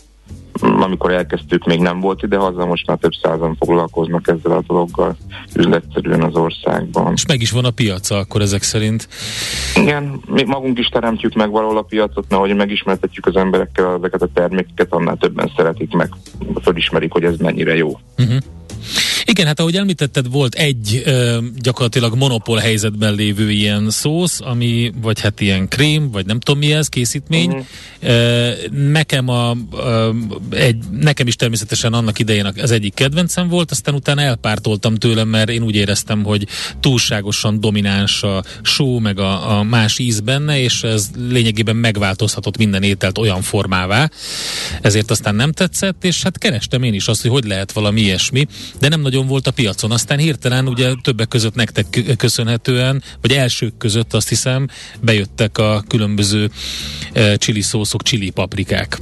amikor 0.61 1.11
elkezdtük, 1.11 1.65
még 1.65 1.79
nem 1.79 1.99
volt 1.99 2.23
ide 2.23 2.37
haza, 2.37 2.65
most 2.65 2.87
már 2.87 2.97
több 2.97 3.11
százan 3.21 3.55
foglalkoznak 3.59 4.27
ezzel 4.27 4.51
a 4.51 4.63
dologgal 4.67 5.17
üzletszerűen 5.55 6.23
az 6.23 6.35
országban. 6.35 7.13
És 7.13 7.25
meg 7.25 7.41
is 7.41 7.51
van 7.51 7.65
a 7.65 7.71
piaca 7.71 8.17
akkor 8.17 8.41
ezek 8.41 8.63
szerint? 8.63 9.07
Igen, 9.75 10.21
mi 10.27 10.43
magunk 10.43 10.79
is 10.79 10.87
teremtjük 10.87 11.33
meg 11.33 11.51
valahol 11.51 11.77
a 11.77 11.81
piacot, 11.81 12.25
mert 12.29 12.33
ahogy 12.41 12.55
megismertetjük 12.55 13.25
az 13.25 13.35
emberekkel 13.35 13.95
ezeket 13.97 14.21
a 14.21 14.29
termékeket, 14.33 14.93
annál 14.93 15.17
többen 15.17 15.51
szeretik 15.55 15.93
meg, 15.93 16.09
fölismerik, 16.61 17.11
hogy 17.11 17.23
ez 17.23 17.37
mennyire 17.37 17.75
jó. 17.75 17.99
Uh-huh. 18.17 18.37
Igen, 19.25 19.45
hát 19.45 19.59
ahogy 19.59 19.75
említetted, 19.75 20.31
volt 20.31 20.55
egy 20.55 21.01
ö, 21.05 21.37
gyakorlatilag 21.57 22.15
monopól 22.15 22.57
helyzetben 22.57 23.13
lévő 23.13 23.51
ilyen 23.51 23.89
szósz, 23.89 24.39
ami 24.41 24.91
vagy 25.01 25.19
hát 25.19 25.41
ilyen 25.41 25.67
krém, 25.67 26.11
vagy 26.11 26.25
nem 26.25 26.39
tudom 26.39 26.59
mi 26.59 26.73
ez, 26.73 26.87
készítmény. 26.87 27.49
Uh-huh. 27.49 27.65
Ö, 28.01 28.51
nekem, 28.71 29.29
a, 29.29 29.55
ö, 29.71 30.09
egy, 30.49 30.77
nekem 30.91 31.27
is 31.27 31.35
természetesen 31.35 31.93
annak 31.93 32.19
idején 32.19 32.45
az 32.45 32.71
egyik 32.71 32.93
kedvencem 32.93 33.47
volt, 33.47 33.71
aztán 33.71 33.95
utána 33.95 34.21
elpártoltam 34.21 34.95
tőlem, 34.95 35.27
mert 35.27 35.49
én 35.49 35.63
úgy 35.63 35.75
éreztem, 35.75 36.23
hogy 36.23 36.47
túlságosan 36.79 37.59
domináns 37.59 38.23
a 38.23 38.43
só, 38.61 38.99
meg 38.99 39.19
a, 39.19 39.57
a 39.57 39.63
más 39.63 39.99
íz 39.99 40.19
benne, 40.19 40.59
és 40.59 40.83
ez 40.83 41.09
lényegében 41.29 41.75
megváltozhatott 41.75 42.57
minden 42.57 42.83
ételt 42.83 43.17
olyan 43.17 43.41
formává, 43.41 44.09
ezért 44.81 45.11
aztán 45.11 45.35
nem 45.35 45.51
tetszett, 45.51 46.03
és 46.03 46.23
hát 46.23 46.37
kerestem 46.37 46.83
én 46.83 46.93
is 46.93 47.07
azt, 47.07 47.21
hogy 47.21 47.31
hogy 47.31 47.45
lehet 47.45 47.71
valami 47.71 48.01
ilyesmi, 48.01 48.47
de 48.79 48.87
nem 48.87 49.01
nagyon 49.01 49.14
volt 49.23 49.47
a 49.47 49.51
piacon. 49.51 49.91
Aztán 49.91 50.17
hirtelen 50.17 50.67
ugye 50.67 50.93
többek 51.01 51.27
között 51.27 51.55
nektek 51.55 51.85
köszönhetően, 52.17 53.03
vagy 53.21 53.31
elsők 53.31 53.77
között 53.77 54.13
azt 54.13 54.29
hiszem, 54.29 54.67
bejöttek 55.01 55.57
a 55.57 55.83
különböző 55.87 56.49
uh, 57.15 57.33
chili 57.35 57.61
szószok, 57.61 58.01
chili 58.03 58.29
paprikák. 58.29 58.97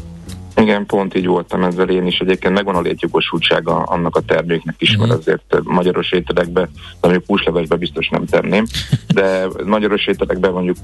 Igen, 0.56 0.86
pont 0.86 1.16
így 1.16 1.28
voltam 1.28 1.64
ezzel 1.64 1.90
én 1.90 2.06
is. 2.06 2.18
Egyébként 2.18 2.54
megvan 2.54 2.76
a 2.76 2.82
létjogosultsága 2.82 3.76
annak 3.76 4.16
a 4.16 4.22
terméknek 4.22 4.76
is, 4.78 4.96
mert 4.98 5.10
mhm. 5.10 5.20
azért 5.20 5.64
magyaros 5.64 6.12
ételekbe, 6.12 6.70
ami 7.00 7.20
húslevesbe 7.28 7.76
biztos 7.76 8.10
nem 8.10 8.26
tenném, 8.26 8.66
de 9.14 9.48
magyaros 9.66 10.08
ételekbe 10.08 10.50
mondjuk 10.50 10.78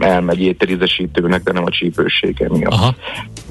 elmegy 0.00 0.40
ételizesítőnek, 0.40 1.42
de 1.42 1.52
nem 1.52 1.64
a 1.64 1.70
csípősége 1.70 2.48
miatt. 2.48 2.72
Aha. 2.72 2.94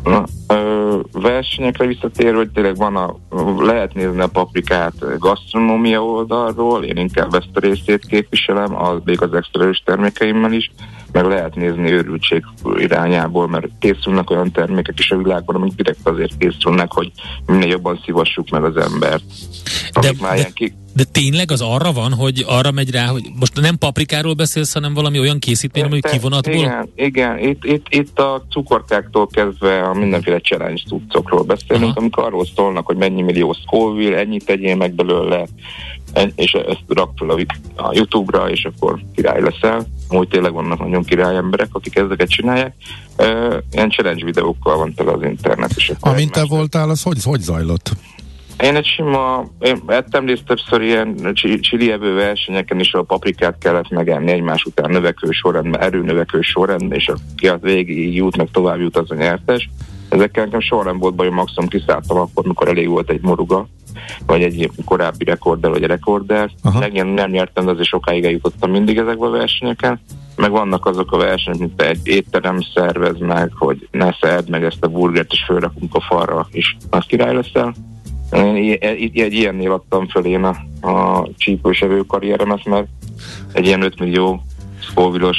Na, 0.04 0.26
ö, 0.48 0.73
versenyekre 1.12 1.86
visszatérve, 1.86 2.38
hogy 2.38 2.52
tényleg 2.52 2.76
van 2.76 2.96
a, 2.96 3.16
lehet 3.64 3.94
nézni 3.94 4.22
a 4.22 4.28
paprikát 4.28 5.20
gasztronómia 5.20 6.04
oldalról, 6.04 6.84
én 6.84 6.98
inkább 6.98 7.34
ezt 7.34 7.50
a 7.54 7.60
részét 7.60 8.06
képviselem, 8.06 8.76
az 8.76 8.98
még 9.04 9.22
az 9.22 9.34
extra 9.34 9.70
termékeimmel 9.86 10.52
is, 10.52 10.72
meg 11.14 11.26
lehet 11.26 11.56
nézni 11.56 11.92
őrültség 11.92 12.44
irányából, 12.78 13.48
mert 13.48 13.68
készülnek 13.80 14.30
olyan 14.30 14.52
termékek 14.52 15.00
is 15.00 15.12
a 15.12 15.18
világban, 15.18 15.56
amik 15.56 15.74
direkt 15.76 16.08
azért 16.08 16.38
készülnek, 16.38 16.92
hogy 16.92 17.12
minél 17.46 17.68
jobban 17.68 18.00
szívassuk 18.06 18.50
meg 18.50 18.64
az 18.64 18.78
embert. 18.78 19.24
De, 20.02 20.12
de, 20.36 20.50
ki... 20.54 20.74
de 20.96 21.04
tényleg 21.12 21.52
az 21.52 21.62
arra 21.62 21.92
van, 21.92 22.14
hogy 22.14 22.44
arra 22.48 22.72
megy 22.72 22.92
rá, 22.92 23.06
hogy 23.06 23.24
most 23.40 23.62
nem 23.62 23.78
paprikáról 23.78 24.34
beszélsz, 24.34 24.74
hanem 24.74 24.94
valami 24.94 25.20
olyan 25.20 25.40
készítmény, 25.40 25.84
ami 25.84 26.00
kivonatból? 26.00 26.54
Igen, 26.54 26.90
igen. 26.96 27.40
Itt, 27.40 27.64
itt, 27.64 27.86
itt 27.90 28.20
a 28.20 28.44
cukorkáktól 28.50 29.28
kezdve 29.28 29.82
a 29.82 29.94
mindenféle 29.94 30.40
challenge 30.40 30.82
cuccokról 30.88 31.44
beszélünk, 31.44 31.84
Aha. 31.84 32.00
amikor 32.00 32.24
arról 32.24 32.46
szólnak, 32.56 32.86
hogy 32.86 32.98
mennyi 32.98 33.22
millió 33.22 33.54
Scoville, 33.54 34.18
ennyit 34.18 34.46
tegyél 34.46 34.76
meg 34.76 34.94
belőle, 34.94 35.48
és 36.36 36.52
ezt 36.52 36.84
rak 36.88 37.12
fel 37.16 37.30
a, 37.30 37.46
a 37.76 37.94
YouTube-ra, 37.94 38.50
és 38.50 38.66
akkor 38.66 39.00
király 39.16 39.42
leszel. 39.42 39.86
Úgy 40.10 40.28
tényleg 40.28 40.54
vannak 40.54 40.80
nagyon 40.80 41.04
király 41.04 41.36
emberek, 41.36 41.68
akik 41.72 41.96
ezeket 41.96 42.30
csinálják. 42.30 42.76
Ilyen 43.72 43.90
challenge 43.90 44.26
videókkal 44.26 44.78
van 44.78 44.94
tele 44.94 45.12
az 45.12 45.24
internet. 45.24 45.72
És 45.76 45.92
Amint 46.00 46.32
te 46.32 46.46
voltál, 46.46 46.90
az 46.90 47.04
hogy, 47.04 47.24
hogy 47.24 47.40
zajlott? 47.40 47.92
Én 48.60 48.76
egy 48.76 48.86
sima, 48.86 49.46
én 49.60 49.82
ettem 49.88 50.26
részt 50.26 50.46
többször 50.46 50.82
ilyen 50.82 51.34
csilievő 51.62 52.14
versenyeken 52.14 52.80
is, 52.80 52.94
a 52.94 53.02
paprikát 53.02 53.58
kellett 53.58 53.90
megenni 53.90 54.32
egymás 54.32 54.64
után 54.64 54.92
növekvő 54.92 55.32
sorrendben, 55.32 55.82
erőnövekvő 55.82 56.42
sorrendben, 56.42 56.98
és 56.98 57.08
aki 57.08 57.48
a 57.48 57.58
végig 57.62 58.16
jut, 58.16 58.38
meg 58.38 58.48
tovább 58.52 58.80
jut, 58.80 58.98
az 58.98 59.12
a 59.12 59.16
nyertes. 59.16 59.70
Ezekkel 60.14 60.44
nekem 60.44 60.60
soha 60.60 60.84
nem 60.84 60.98
volt 60.98 61.16
baj, 61.16 61.30
maximum 61.30 61.70
kiszálltam 61.70 62.18
akkor, 62.18 62.46
mikor 62.46 62.68
elég 62.68 62.88
volt 62.88 63.10
egy 63.10 63.22
moruga, 63.22 63.68
vagy 64.26 64.44
egy 64.44 64.72
korábbi 64.86 65.26
rekorder, 65.26 65.72
vagy 65.72 65.84
rekorder. 65.84 66.52
Megint 66.80 67.14
nem 67.14 67.30
nyertem, 67.30 67.66
de 67.66 67.72
azért 67.72 67.88
sokáig 67.88 68.26
eljutottam 68.26 68.72
mindig 68.72 68.98
ezekbe 68.98 69.26
a 69.26 69.30
versenyeken. 69.30 70.00
Meg 70.36 70.52
vannak 70.52 70.86
azok 70.86 71.12
a 71.12 71.18
versenyek, 71.18 71.60
mint 71.60 71.82
egy 71.82 72.00
étterem 72.04 72.58
szervez 72.74 73.20
meg, 73.20 73.52
hogy 73.56 73.88
ne 73.92 74.14
szedd 74.22 74.50
meg 74.50 74.64
ezt 74.64 74.84
a 74.84 74.88
burgert, 74.88 75.32
és 75.32 75.44
fölrakunk 75.46 75.96
a 75.96 76.02
falra, 76.02 76.48
és 76.52 76.76
az 76.90 77.06
király 77.06 77.34
leszel. 77.34 77.74
Én 78.32 78.78
egy, 78.80 79.20
egy 79.20 79.34
ilyennél 79.34 79.72
adtam 79.72 80.08
föl 80.08 80.26
én 80.26 80.44
a, 80.44 80.88
a 80.88 81.28
csípősevő 81.38 82.02
karrieremet, 82.02 82.66
mert 82.66 82.88
egy 83.54 83.66
ilyen 83.66 83.82
5 83.82 84.00
millió 84.00 84.44
szkóvilos 84.90 85.38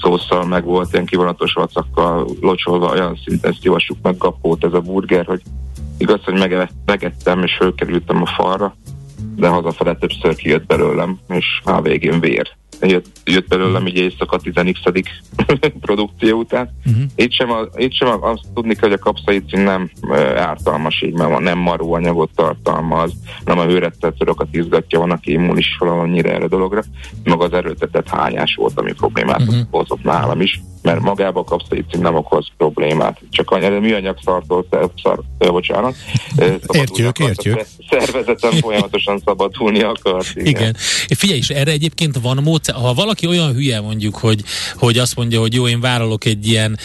szószal 0.00 0.46
meg 0.46 0.64
volt, 0.64 0.92
ilyen 0.92 1.04
kivonatos 1.04 1.52
vacakkal 1.52 2.26
locsolva, 2.40 2.90
olyan 2.90 3.18
szinten 3.24 3.56
szívassuk 3.60 3.96
meg 4.02 4.16
kapót 4.16 4.64
ez 4.64 4.72
a 4.72 4.80
burger, 4.80 5.26
hogy 5.26 5.42
igaz, 5.98 6.24
hogy 6.24 6.64
megettem 6.84 7.42
és 7.42 7.56
fölkerültem 7.56 8.22
a 8.22 8.26
falra, 8.26 8.74
de 9.36 9.48
hazafele 9.48 9.94
többször 9.94 10.34
kijött 10.34 10.66
belőlem, 10.66 11.18
és 11.28 11.46
a 11.64 11.80
végén 11.82 12.20
vér 12.20 12.56
jött, 12.88 13.06
jött 13.24 13.48
belőlem 13.48 13.86
így 13.86 13.96
éjszaka 13.96 14.38
10 14.38 14.54
produkció 15.80 16.38
után. 16.38 16.70
Uh-huh. 16.86 17.02
Itt 17.14 17.32
sem, 17.32 17.50
a, 17.50 17.60
itt 17.76 17.92
sem 17.92 18.08
a, 18.08 18.30
azt 18.30 18.42
tudni 18.54 18.74
kell, 18.74 18.88
hogy 18.88 18.98
a 19.00 19.02
kapszaicin 19.02 19.60
nem 19.60 19.90
e, 20.10 20.40
ártalmas 20.40 21.02
így, 21.02 21.12
mert 21.12 21.38
nem 21.38 21.58
maró 21.58 21.94
anyagot 21.94 22.30
tartalmaz, 22.34 23.12
nem 23.44 23.58
a 23.58 23.64
hőrettetőrokat 23.64 24.48
izgatja, 24.50 24.98
van, 24.98 25.10
aki 25.10 25.32
immunis 25.32 25.76
valannyira 25.78 26.30
erre 26.30 26.46
dologra, 26.46 26.82
meg 27.24 27.40
az 27.40 27.52
erőltetett 27.52 28.08
hányás 28.08 28.54
volt, 28.54 28.78
ami 28.78 28.92
problémát 28.92 29.40
uh-huh. 29.40 29.66
hozott 29.70 30.02
nálam 30.02 30.40
is 30.40 30.60
mert 30.82 31.00
magába 31.00 31.40
a 31.40 31.44
kapszaicin 31.44 32.00
nem 32.00 32.14
okoz 32.14 32.46
problémát. 32.56 33.20
Csak 33.30 33.50
a 33.50 33.58
műanyag 33.80 34.18
szartól, 34.24 34.66
szar, 35.02 35.20
bocsánat. 35.38 35.94
Értjük, 36.72 37.18
értjük. 37.18 37.60
Szervezetem 37.90 38.50
folyamatosan 38.50 39.18
szabadulni 39.24 39.82
akar. 39.82 40.24
Igen. 40.34 40.46
igen. 40.46 40.76
Figyelj, 41.08 41.38
és 41.38 41.48
erre 41.48 41.70
egyébként 41.70 42.18
van 42.22 42.40
módszer, 42.42 42.74
ha 42.74 42.94
valaki 42.94 43.26
olyan 43.26 43.52
hülye 43.52 43.80
mondjuk, 43.80 44.16
hogy, 44.16 44.42
hogy 44.76 44.98
azt 44.98 45.16
mondja, 45.16 45.40
hogy 45.40 45.54
jó, 45.54 45.68
én 45.68 45.80
vállalok 45.80 46.24
egy 46.24 46.46
ilyen 46.46 46.78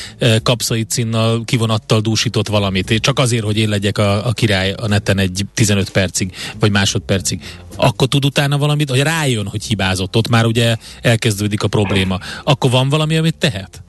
kapszaicinnal, 0.43 1.43
kivonattal 1.45 1.99
dúsított 1.99 2.47
valamit, 2.47 2.99
csak 2.99 3.19
azért, 3.19 3.43
hogy 3.43 3.57
én 3.57 3.69
legyek 3.69 3.97
a, 3.97 4.27
a 4.27 4.31
király 4.31 4.71
a 4.71 4.87
neten 4.87 5.17
egy 5.17 5.45
15 5.53 5.89
percig, 5.89 6.31
vagy 6.59 6.71
másodpercig, 6.71 7.41
akkor 7.75 8.07
tud 8.07 8.25
utána 8.25 8.57
valamit, 8.57 8.89
hogy 8.89 9.01
rájön, 9.01 9.47
hogy 9.47 9.63
hibázott, 9.63 10.15
ott 10.15 10.29
már 10.29 10.45
ugye 10.45 10.75
elkezdődik 11.01 11.63
a 11.63 11.67
probléma. 11.67 12.17
Akkor 12.43 12.71
van 12.71 12.89
valami, 12.89 13.17
amit 13.17 13.35
tehet? 13.35 13.81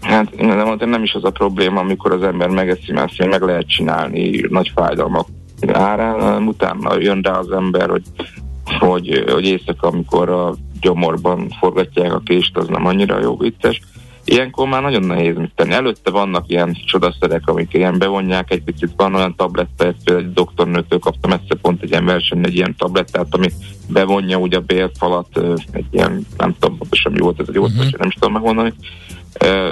Hát 0.00 0.36
nem, 0.36 0.76
nem 0.78 1.02
is 1.02 1.12
az 1.12 1.24
a 1.24 1.30
probléma, 1.30 1.80
amikor 1.80 2.12
az 2.12 2.22
ember 2.22 2.48
megeszi, 2.48 2.92
mert 2.92 3.26
meg 3.26 3.42
lehet 3.42 3.68
csinálni 3.68 4.46
nagy 4.48 4.72
fájdalmak 4.74 5.28
árán, 5.72 6.42
utána 6.42 7.00
jön 7.00 7.20
rá 7.22 7.38
az 7.38 7.50
ember, 7.50 7.88
hogy, 7.88 8.02
hogy, 8.78 9.24
hogy 9.32 9.44
éjszaka, 9.44 9.88
amikor 9.88 10.28
a 10.28 10.54
gyomorban 10.80 11.48
forgatják 11.58 12.12
a 12.12 12.20
kést, 12.24 12.56
az 12.56 12.68
nem 12.68 12.86
annyira 12.86 13.20
jó 13.20 13.36
vicces. 13.36 13.80
Ilyenkor 14.24 14.68
már 14.68 14.82
nagyon 14.82 15.02
nehéz 15.02 15.36
mit 15.36 15.52
tenni. 15.54 15.72
Előtte 15.72 16.10
vannak 16.10 16.44
ilyen 16.48 16.76
csodaszerek, 16.86 17.42
amik 17.44 17.74
ilyen 17.74 17.98
bevonják 17.98 18.50
egy 18.50 18.62
picit, 18.62 18.90
van 18.96 19.14
olyan 19.14 19.34
tabletta, 19.36 19.94
például 20.04 20.26
egy 20.26 20.32
doktornőtől 20.32 20.98
kaptam 20.98 21.32
egyszer 21.32 21.56
pont 21.56 21.82
egy 21.82 21.90
ilyen 21.90 22.04
verseny, 22.04 22.44
egy 22.44 22.54
ilyen 22.54 22.74
tablettát, 22.78 23.26
ami 23.30 23.48
bevonja 23.88 24.38
ugye 24.38 24.56
a 24.56 24.60
bélfalat, 24.60 25.40
egy 25.70 25.86
ilyen, 25.90 26.26
nem 26.36 26.54
tudom 26.58 26.78
pontosan 26.78 27.12
mi 27.12 27.18
volt 27.18 27.40
ez, 27.40 27.48
egy 27.48 27.58
uh-huh. 27.58 27.90
nem 27.98 28.08
is 28.08 28.14
tudom 28.14 28.32
megmondani, 28.32 28.72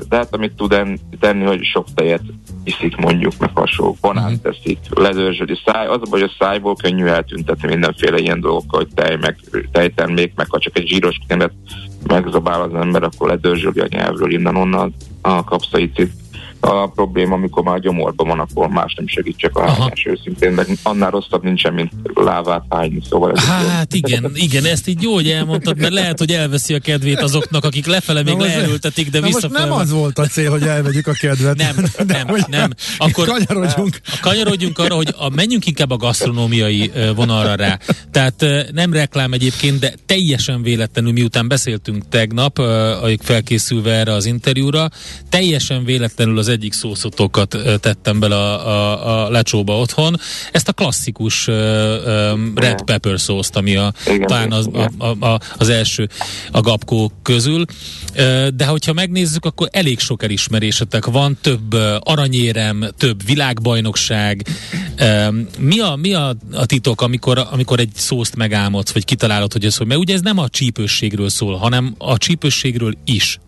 de 0.09 0.16
hát 0.16 0.35
amit 0.35 0.53
tud 0.53 0.77
tenni, 1.20 1.44
hogy 1.44 1.64
sok 1.64 1.87
tejet 1.94 2.22
iszik 2.64 2.96
mondjuk, 2.96 3.33
meg 3.38 3.50
hasonló, 3.55 3.96
banán 4.00 4.33
uh-huh. 4.33 4.40
teszik, 4.40 4.79
lezőrzsödi 4.90 5.61
száj, 5.64 5.87
az 5.87 6.00
a 6.05 6.11
baj, 6.11 6.20
hogy 6.20 6.31
a 6.38 6.44
szájból 6.44 6.74
könnyű 6.74 7.05
eltüntetni 7.05 7.68
mindenféle 7.68 8.18
ilyen 8.18 8.40
dolgokkal, 8.40 8.81
hogy 8.81 8.94
tej, 8.94 9.16
meg 9.16 9.37
tejtermék, 9.72 10.33
meg 10.35 10.46
ha 10.50 10.59
csak 10.59 10.79
egy 10.79 10.87
zsíros 10.87 11.18
kenet 11.29 11.53
megzabál 12.07 12.62
az 12.62 12.74
ember, 12.74 13.03
akkor 13.03 13.29
ledörzsöli 13.29 13.81
a 13.81 13.87
nyelvről 13.88 14.33
innen-onnan 14.33 14.94
a 15.20 15.44
kapszaicit 15.44 16.12
a 16.60 16.86
probléma, 16.86 17.34
amikor 17.34 17.62
már 17.62 17.80
gyomorban 17.80 18.26
van, 18.26 18.38
akkor 18.38 18.68
más 18.68 18.94
nem 18.94 19.06
segít, 19.06 19.36
csak 19.36 19.56
a 19.56 19.70
hányás 19.70 20.04
őszintén, 20.06 20.52
meg 20.52 20.66
annál 20.82 21.10
rosszabb 21.10 21.42
nincsen, 21.42 21.74
mint 21.74 21.92
lávát 22.14 22.64
hányni, 22.70 23.00
szóval 23.08 23.32
ez 23.32 23.44
Hát 23.44 23.94
igen, 23.94 24.30
igen, 24.34 24.64
ezt 24.64 24.88
így 24.88 25.02
jó, 25.02 25.14
hogy 25.14 25.30
elmondtad, 25.30 25.78
mert 25.78 25.92
lehet, 25.92 26.18
hogy 26.18 26.30
elveszi 26.30 26.74
a 26.74 26.78
kedvét 26.78 27.20
azoknak, 27.20 27.64
akik 27.64 27.86
lefele 27.86 28.22
még 28.22 28.36
leerültetik, 28.38 29.10
de 29.10 29.20
visszafele. 29.20 29.64
nem 29.64 29.72
az 29.72 29.90
volt 29.90 30.18
a 30.18 30.26
cél, 30.26 30.50
hogy 30.50 30.62
elvegyük 30.62 31.06
a 31.06 31.12
kedvet. 31.12 31.56
Nem, 31.56 31.74
nem, 32.06 32.26
nem. 32.26 32.44
nem. 32.48 32.70
Akkor 32.98 33.26
kanyarodjunk. 33.26 34.00
kanyarodjunk 34.20 34.78
arra, 34.78 34.94
hogy 34.94 35.14
a, 35.18 35.28
menjünk 35.28 35.66
inkább 35.66 35.90
a 35.90 35.96
gasztronómiai 35.96 36.92
vonalra 37.14 37.54
rá. 37.54 37.78
Tehát 38.10 38.44
nem 38.72 38.92
reklám 38.92 39.32
egyébként, 39.32 39.78
de 39.78 39.94
teljesen 40.06 40.62
véletlenül, 40.62 41.12
miután 41.12 41.48
beszéltünk 41.48 42.08
tegnap, 42.08 42.62
felkészülve 43.20 43.92
erre 43.92 44.12
az 44.12 44.26
interjúra, 44.26 44.88
teljesen 45.28 45.84
véletlenül 45.84 46.38
az 46.38 46.48
egyik 46.54 46.72
szószotokat 46.72 47.56
tettem 47.80 48.20
bele 48.20 48.36
a, 48.36 48.68
a, 48.68 49.24
a 49.24 49.30
lecsóba 49.30 49.78
otthon. 49.78 50.20
Ezt 50.52 50.68
a 50.68 50.72
klasszikus 50.72 51.46
uh, 51.46 51.54
um, 52.06 52.52
red 52.54 52.82
pepper 52.82 53.20
szószt, 53.20 53.56
ami 53.56 53.76
a, 53.76 53.92
igen, 54.06 54.26
talán 54.26 54.52
az, 54.52 54.68
a, 54.72 55.04
a, 55.04 55.26
a, 55.26 55.40
az 55.56 55.68
első 55.68 56.08
a 56.50 56.60
gapkó 56.60 57.12
közül. 57.22 57.64
Uh, 58.16 58.46
de 58.48 58.66
hogyha 58.66 58.92
megnézzük, 58.92 59.44
akkor 59.44 59.68
elég 59.72 59.98
sok 59.98 60.22
elismerésetek 60.22 61.06
van, 61.06 61.38
több 61.40 61.74
uh, 61.74 61.96
aranyérem, 62.00 62.84
több 62.98 63.24
világbajnokság, 63.26 64.46
Mi 65.58 65.80
a, 65.80 65.96
mi 65.96 66.14
a, 66.14 66.34
a 66.52 66.66
titok, 66.66 67.00
amikor, 67.00 67.46
amikor 67.50 67.80
egy 67.80 67.90
szószt 67.94 68.36
megálmodsz, 68.36 68.92
vagy 68.92 69.04
kitalálod, 69.04 69.52
hogy 69.52 69.64
ez 69.64 69.76
hogy? 69.76 69.86
Mert 69.86 70.00
ugye 70.00 70.14
ez 70.14 70.20
nem 70.20 70.38
a 70.38 70.48
csípősségről 70.48 71.28
szól, 71.28 71.56
hanem 71.56 71.94
a 71.98 72.18
csípősségről 72.18 72.94
is. 73.04 73.38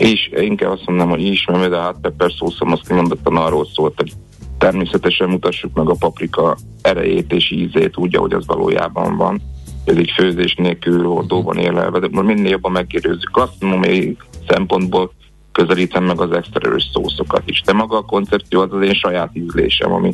És 0.00 0.30
inkább 0.36 0.70
azt 0.70 0.86
mondom, 0.86 1.08
hogy 1.08 1.24
is, 1.24 1.44
mert 1.44 1.72
a 1.72 1.82
hot 1.82 2.00
pepper 2.00 2.32
szószom 2.38 2.72
azt 2.72 2.88
kimondottan 2.88 3.36
arról 3.36 3.66
szólt, 3.74 3.92
hogy 3.96 4.12
természetesen 4.58 5.28
mutassuk 5.28 5.74
meg 5.74 5.88
a 5.88 5.96
paprika 5.98 6.56
erejét 6.82 7.32
és 7.32 7.50
ízét 7.50 7.96
úgy, 7.96 8.16
ahogy 8.16 8.32
az 8.32 8.46
valójában 8.46 9.16
van. 9.16 9.40
Ez 9.84 9.96
egy 9.96 10.12
főzés 10.16 10.54
nélkül 10.54 11.06
oldóban 11.06 11.56
élelve, 11.56 11.98
de 11.98 12.22
minél 12.22 12.50
jobban 12.50 12.72
megkérdőzzük 12.72 13.30
gasztronómiai 13.32 14.16
szempontból 14.48 15.12
közelítem 15.52 16.04
meg 16.04 16.20
az 16.20 16.32
extra 16.32 16.68
erős 16.68 16.88
szószokat 16.92 17.42
is. 17.44 17.62
De 17.62 17.72
maga 17.72 17.96
a 17.96 18.04
koncepció 18.04 18.60
az 18.60 18.72
az 18.72 18.82
én 18.82 18.94
saját 18.94 19.30
ízlésem, 19.32 19.92
ami, 19.92 20.12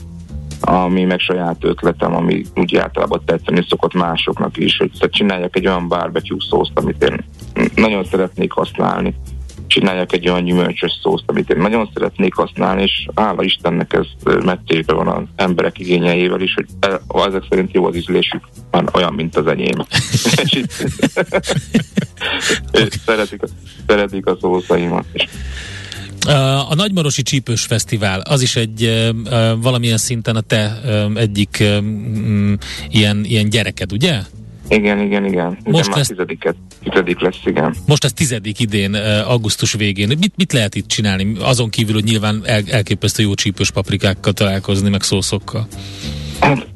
ami 0.61 1.05
meg 1.05 1.19
saját 1.19 1.65
ötletem, 1.65 2.15
ami 2.17 2.45
úgy 2.55 2.77
általában 2.77 3.23
tetszeni 3.25 3.65
szokott 3.69 3.95
másoknak 3.95 4.57
is, 4.57 4.77
hogy 4.77 5.11
csináljak 5.11 5.57
egy 5.57 5.67
olyan 5.67 5.89
barbecue 5.89 6.39
szószt, 6.51 6.79
amit 6.79 7.03
én 7.03 7.25
nagyon 7.75 8.05
szeretnék 8.05 8.53
használni 8.53 9.15
csináljak 9.67 10.13
egy 10.13 10.29
olyan 10.29 10.45
gyümölcsös 10.45 10.99
szószt, 11.03 11.25
amit 11.27 11.51
én 11.51 11.57
nagyon 11.57 11.91
szeretnék 11.95 12.35
használni, 12.35 12.83
és 12.83 13.09
hála 13.15 13.43
Istennek 13.43 13.93
ez 13.93 14.07
mettébe 14.45 14.93
van 14.93 15.09
az 15.09 15.23
emberek 15.37 15.79
igényeivel 15.79 16.41
is, 16.41 16.55
hogy 16.55 16.67
ezek 17.27 17.45
szerint 17.49 17.73
jó 17.73 17.87
az 17.87 17.97
ízlésük, 17.97 18.49
van 18.71 18.89
olyan, 18.93 19.13
mint 19.13 19.37
az 19.37 19.47
enyém. 19.47 19.77
szeretik, 23.07 23.41
szeretik 23.87 24.27
a 24.27 24.37
szószaimat 24.41 25.05
is. 25.13 25.29
A 26.69 26.75
Nagymarosi 26.75 27.23
Csípős 27.23 27.63
Fesztivál, 27.63 28.21
az 28.21 28.43
is 28.43 28.57
egy 28.57 29.11
valamilyen 29.57 29.97
szinten 29.97 30.37
a 30.37 30.41
te 30.41 30.81
egyik 31.15 31.65
ilyen, 32.89 33.25
ilyen 33.25 33.49
gyereked, 33.49 33.93
ugye? 33.93 34.21
Igen, 34.69 35.01
igen, 35.01 35.25
igen. 35.25 35.59
Most 35.65 35.89
már 35.89 35.99
ez... 35.99 36.07
tizediket, 36.07 36.57
tizedik 36.83 37.21
lesz, 37.21 37.41
igen. 37.45 37.75
Most 37.87 38.05
ez 38.05 38.13
tizedik 38.13 38.61
idén, 38.61 38.95
augusztus 39.27 39.73
végén. 39.73 40.09
Mit, 40.09 40.33
mit 40.37 40.53
lehet 40.53 40.75
itt 40.75 40.87
csinálni? 40.87 41.33
Azon 41.41 41.71
kívül, 41.71 41.95
hogy 41.95 42.05
nyilván 42.05 42.41
el, 42.45 42.63
elképesztő 42.71 43.23
jó 43.23 43.35
csípős 43.35 43.71
paprikákkal 43.71 44.33
találkozni, 44.33 44.91
meg 44.91 45.03
szószokkal. 45.03 45.67
Hát, 46.41 46.67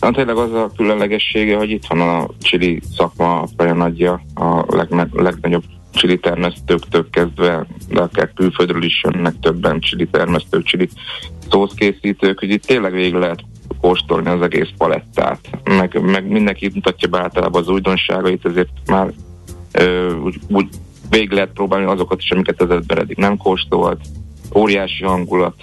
hát 0.00 0.14
tényleg 0.14 0.36
az 0.36 0.52
a 0.52 0.70
különlegessége, 0.76 1.56
hogy 1.56 1.70
itt 1.70 1.86
van 1.88 2.00
a 2.00 2.28
csili 2.42 2.82
szakma 2.96 3.48
olyan 3.58 3.80
adja 3.80 4.22
a 4.34 4.76
legne, 4.76 5.08
legnagyobb 5.12 5.64
csili 5.92 6.18
termesztőktől 6.18 7.06
kezdve, 7.10 7.66
de 7.88 8.00
akár 8.00 8.32
külföldről 8.34 8.82
is 8.84 9.02
jönnek 9.02 9.34
többen 9.40 9.80
csili 9.80 10.06
termesztők, 10.06 10.64
csili 10.64 10.88
szószkészítők, 11.50 12.38
hogy 12.38 12.50
itt 12.50 12.64
tényleg 12.64 12.92
végig 12.92 13.14
lehet 13.14 13.44
kóstolni 13.80 14.28
az 14.28 14.42
egész 14.42 14.68
palettát, 14.76 15.38
meg, 15.64 16.00
meg 16.00 16.28
mindenki 16.28 16.70
mutatja 16.74 17.08
be 17.08 17.20
általában 17.20 17.62
az 17.62 17.68
újdonságait, 17.68 18.44
ezért 18.44 18.70
már 18.86 19.12
ö, 19.72 20.14
úgy, 20.16 20.40
úgy 20.48 20.68
végig 21.10 21.30
lehet 21.30 21.50
próbálni 21.54 21.86
azokat 21.86 22.20
is, 22.20 22.30
amiket 22.30 22.62
az 22.62 22.70
ember 22.70 22.98
eddig 22.98 23.16
nem 23.16 23.36
kóstolt, 23.36 24.00
óriási 24.54 25.04
hangulat, 25.04 25.54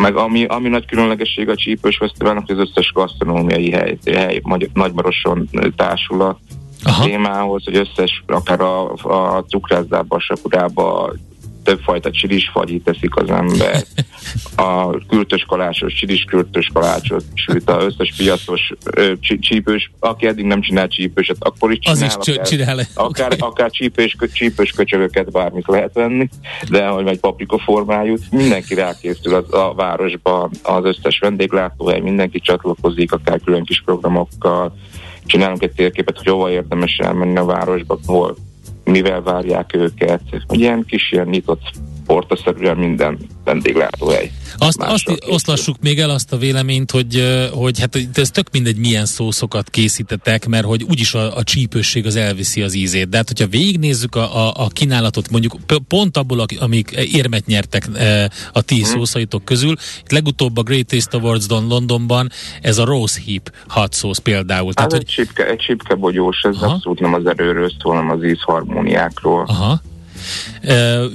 meg 0.00 0.16
ami, 0.16 0.44
ami 0.44 0.68
nagy 0.68 0.86
különlegesség 0.86 1.48
a 1.48 1.56
Csípős 1.56 1.96
Fesztiválnak, 1.96 2.50
az 2.50 2.58
összes 2.58 2.92
gasztronómiai 2.92 3.70
hely, 3.70 3.98
hely 4.04 4.42
Nagymaroson 4.72 5.48
társulat, 5.76 6.38
Aha. 6.82 7.04
témához, 7.04 7.64
hogy 7.64 7.76
összes, 7.76 8.24
akár 8.26 8.60
a, 8.60 8.92
a 8.92 9.44
cukrászdába, 9.48 10.16
a 10.16 10.20
sakurába, 10.20 11.12
többfajta 11.66 12.10
csilis 12.10 12.48
fagyit 12.52 12.84
teszik 12.84 13.16
az 13.16 13.30
ember, 13.30 13.82
a 14.70 14.98
kürtös 15.06 15.44
kalácsos, 15.48 15.94
csilis 15.94 16.24
kürtös 16.24 16.70
kalácsot 16.74 17.24
sőt, 17.34 17.70
az 17.70 17.84
összes 17.84 18.14
piacos 18.16 18.72
csípős, 19.40 19.90
aki 19.98 20.26
eddig 20.26 20.44
nem 20.44 20.60
csinál 20.60 20.88
csípőset, 20.88 21.36
akkor 21.38 21.72
is 21.72 21.78
csinál. 21.78 22.16
Az 22.18 22.28
is 22.28 22.36
csinál. 22.44 22.78
Akár, 22.94 23.32
okay. 23.32 23.38
akár 23.48 23.70
csípős, 23.70 24.16
csípős 24.32 24.70
köcsögöket 24.70 25.30
bármit 25.30 25.66
lehet 25.66 25.94
venni, 25.94 26.28
de 26.70 26.86
hogy 26.86 27.06
egy 27.06 27.20
paprika 27.20 27.58
formájú, 27.58 28.16
mindenki 28.30 28.74
rákészül 28.74 29.34
az, 29.34 29.52
a 29.52 29.74
városba, 29.74 30.50
az 30.62 30.84
összes 30.84 31.18
vendéglátóhely, 31.18 32.00
mindenki 32.00 32.40
csatlakozik, 32.40 33.12
akár 33.12 33.40
külön 33.44 33.64
kis 33.64 33.82
programokkal, 33.84 34.76
csinálunk 35.24 35.62
egy 35.62 35.72
térképet, 35.72 36.16
hogy 36.16 36.26
hova 36.26 36.50
érdemes 36.50 36.96
elmenni 36.96 37.36
a 37.36 37.44
városba, 37.44 37.98
hol 38.06 38.36
mivel 38.90 39.22
várják 39.22 39.74
őket. 39.74 40.20
Ilyen 40.48 40.84
kis 40.84 41.12
ilyen 41.12 41.26
nyitott 41.28 41.70
portaszerűen 42.06 42.76
minden 42.76 43.18
vendéglátóhely. 43.44 44.30
Azt, 44.58 44.80
azt 44.80 45.12
oszlassuk 45.28 45.76
még 45.80 45.98
el 45.98 46.10
azt 46.10 46.32
a 46.32 46.36
véleményt, 46.36 46.90
hogy, 46.90 47.46
hogy 47.52 47.80
hát 47.80 47.98
ez 48.14 48.30
tök 48.30 48.46
mindegy 48.52 48.76
milyen 48.76 49.04
szószokat 49.04 49.70
készítetek, 49.70 50.46
mert 50.46 50.64
hogy 50.64 50.82
úgyis 50.82 51.14
a, 51.14 51.36
a 51.36 51.42
csípősség 51.42 52.06
az 52.06 52.16
elviszi 52.16 52.62
az 52.62 52.74
ízét. 52.74 53.08
De 53.08 53.16
hát, 53.16 53.28
hogyha 53.28 53.46
végignézzük 53.46 54.14
a, 54.14 54.46
a, 54.46 54.52
a 54.56 54.68
kínálatot, 54.68 55.30
mondjuk 55.30 55.56
pont 55.88 56.16
abból, 56.16 56.44
amik 56.58 56.90
érmet 56.90 57.46
nyertek 57.46 57.88
a 58.52 58.60
ti 58.60 58.74
hmm. 58.74 58.84
szószaitok 58.84 59.44
közül, 59.44 59.74
itt 60.00 60.10
legutóbb 60.10 60.56
a 60.56 60.62
Great 60.62 60.86
Taste 60.86 61.16
Awards-don 61.16 61.66
Londonban 61.66 62.30
ez 62.62 62.78
a 62.78 62.84
Rose 62.84 63.20
Heap 63.26 63.52
hot 63.68 63.94
sauce 63.94 64.22
például. 64.22 64.72
Tehát, 64.72 64.92
hát 64.92 65.00
hogy... 65.00 65.08
egy, 65.08 65.14
csipke, 65.14 65.48
egy 65.50 65.58
csipke 65.58 65.94
bogyós, 65.94 66.40
ez 66.42 66.56
Aha. 66.56 66.72
abszolút 66.72 67.00
nem 67.00 67.14
az 67.14 67.26
erőről 67.26 67.72
szól, 67.82 67.94
hanem 67.94 68.10
az 68.10 68.24
ízharmóniákról. 68.24 69.44
Aha. 69.48 69.80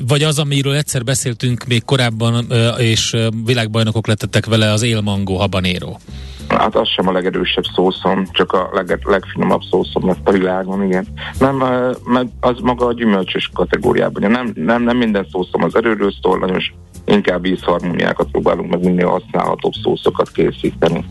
Vagy 0.07 0.23
az, 0.23 0.39
amiről 0.39 0.73
egyszer 0.73 1.03
beszéltünk 1.03 1.65
még 1.67 1.85
korábban, 1.85 2.45
és 2.77 3.15
világbajnokok 3.45 4.07
lettettek 4.07 4.45
vele, 4.45 4.71
az 4.71 4.81
élmangó 4.81 5.37
habanero. 5.37 5.95
Hát 6.47 6.75
az 6.75 6.87
sem 6.87 7.07
a 7.07 7.11
legerősebb 7.11 7.63
szószom, 7.75 8.27
csak 8.31 8.51
a 8.51 8.69
leg, 8.73 8.99
legfinomabb 9.03 9.61
szószom 9.69 10.07
lett 10.07 10.27
a 10.27 10.31
világon, 10.31 10.83
igen. 10.83 11.07
Nem, 11.39 11.55
meg 12.05 12.27
az 12.39 12.59
maga 12.59 12.85
a 12.85 12.93
gyümölcsös 12.93 13.49
kategóriában. 13.53 14.31
Nem, 14.31 14.51
nem, 14.55 14.83
nem 14.83 14.97
minden 14.97 15.27
szószom 15.31 15.63
az 15.63 15.75
erőről 15.75 16.13
szól, 16.21 16.37
nagyon 16.37 16.61
inkább 17.05 17.45
ízharmóniákat 17.45 18.31
próbálunk 18.31 18.69
meg 18.69 18.83
minél 18.83 19.07
használhatóbb 19.07 19.73
szószokat 19.83 20.31
készíteni. 20.31 21.05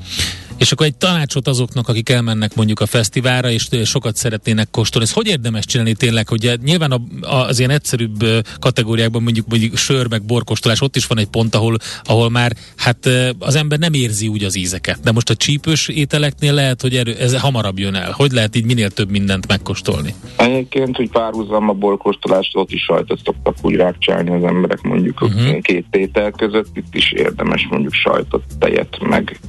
És 0.60 0.72
akkor 0.72 0.86
egy 0.86 0.96
tanácsot 0.96 1.48
azoknak, 1.48 1.88
akik 1.88 2.08
elmennek 2.08 2.54
mondjuk 2.54 2.80
a 2.80 2.86
fesztiválra, 2.86 3.50
és 3.50 3.68
sokat 3.84 4.16
szeretnének 4.16 4.70
kóstolni. 4.70 5.06
Ez 5.08 5.14
hogy 5.14 5.26
érdemes 5.26 5.64
csinálni 5.64 5.94
tényleg, 5.94 6.28
hogy 6.28 6.58
nyilván 6.62 7.08
az 7.20 7.58
ilyen 7.58 7.70
egyszerűbb 7.70 8.24
kategóriákban 8.58 9.22
mondjuk, 9.22 9.46
mondjuk 9.48 9.76
sör 9.76 10.08
meg 10.08 10.22
borkóstolás, 10.22 10.80
ott 10.80 10.96
is 10.96 11.06
van 11.06 11.18
egy 11.18 11.26
pont, 11.26 11.54
ahol, 11.54 11.76
ahol 12.02 12.30
már 12.30 12.52
hát 12.76 13.08
az 13.38 13.54
ember 13.54 13.78
nem 13.78 13.92
érzi 13.92 14.28
úgy 14.28 14.44
az 14.44 14.56
ízeket. 14.56 15.00
De 15.00 15.12
most 15.12 15.30
a 15.30 15.34
csípős 15.34 15.88
ételeknél 15.88 16.54
lehet, 16.54 16.80
hogy 16.80 16.96
erő, 16.96 17.14
ez 17.14 17.40
hamarabb 17.40 17.78
jön 17.78 17.94
el. 17.94 18.12
Hogy 18.12 18.30
lehet 18.30 18.56
így 18.56 18.64
minél 18.64 18.90
több 18.90 19.10
mindent 19.10 19.46
megkóstolni? 19.46 20.14
Egyébként, 20.36 20.96
hogy 20.96 21.10
párhuzam 21.10 21.68
a 21.68 21.72
borkóstolást, 21.72 22.56
ott 22.56 22.70
is 22.70 22.82
sajtot 22.82 23.20
szoktak 23.24 23.56
úgy 23.62 23.74
rákcsálni 23.74 24.30
az 24.30 24.44
emberek 24.44 24.80
mondjuk 24.82 25.20
uh-huh. 25.20 25.60
két 25.60 25.86
tétel 25.90 26.30
között, 26.30 26.76
itt 26.76 26.94
is 26.94 27.12
érdemes 27.12 27.66
mondjuk 27.70 27.92
sajtot, 27.92 28.42
tejet, 28.58 28.98
meg 29.08 29.40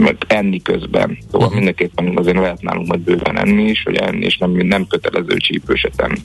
meg 0.00 0.16
enni 0.26 0.62
közben. 0.62 1.18
Szóval 1.24 1.40
uh-huh. 1.40 1.54
mindenképpen 1.54 2.16
azért 2.16 2.36
lehet 2.36 2.62
nálunk 2.62 2.86
majd 2.86 3.00
bőven 3.00 3.38
enni 3.38 3.62
is, 3.62 3.82
hogy 3.82 3.96
enni, 3.96 4.24
és 4.24 4.36
nem, 4.36 4.50
nem 4.50 4.86
kötelező 4.86 5.36
csípőset 5.36 6.00
enni. 6.00 6.20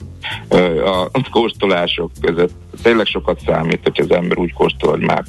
A 1.12 1.30
kóstolások 1.30 2.10
között 2.20 2.52
tényleg 2.82 3.06
sokat 3.06 3.40
számít, 3.46 3.80
hogy 3.82 4.00
az 4.00 4.16
ember 4.16 4.38
úgy 4.38 4.52
kóstol, 4.52 4.90
hogy 4.90 5.00
már, 5.00 5.24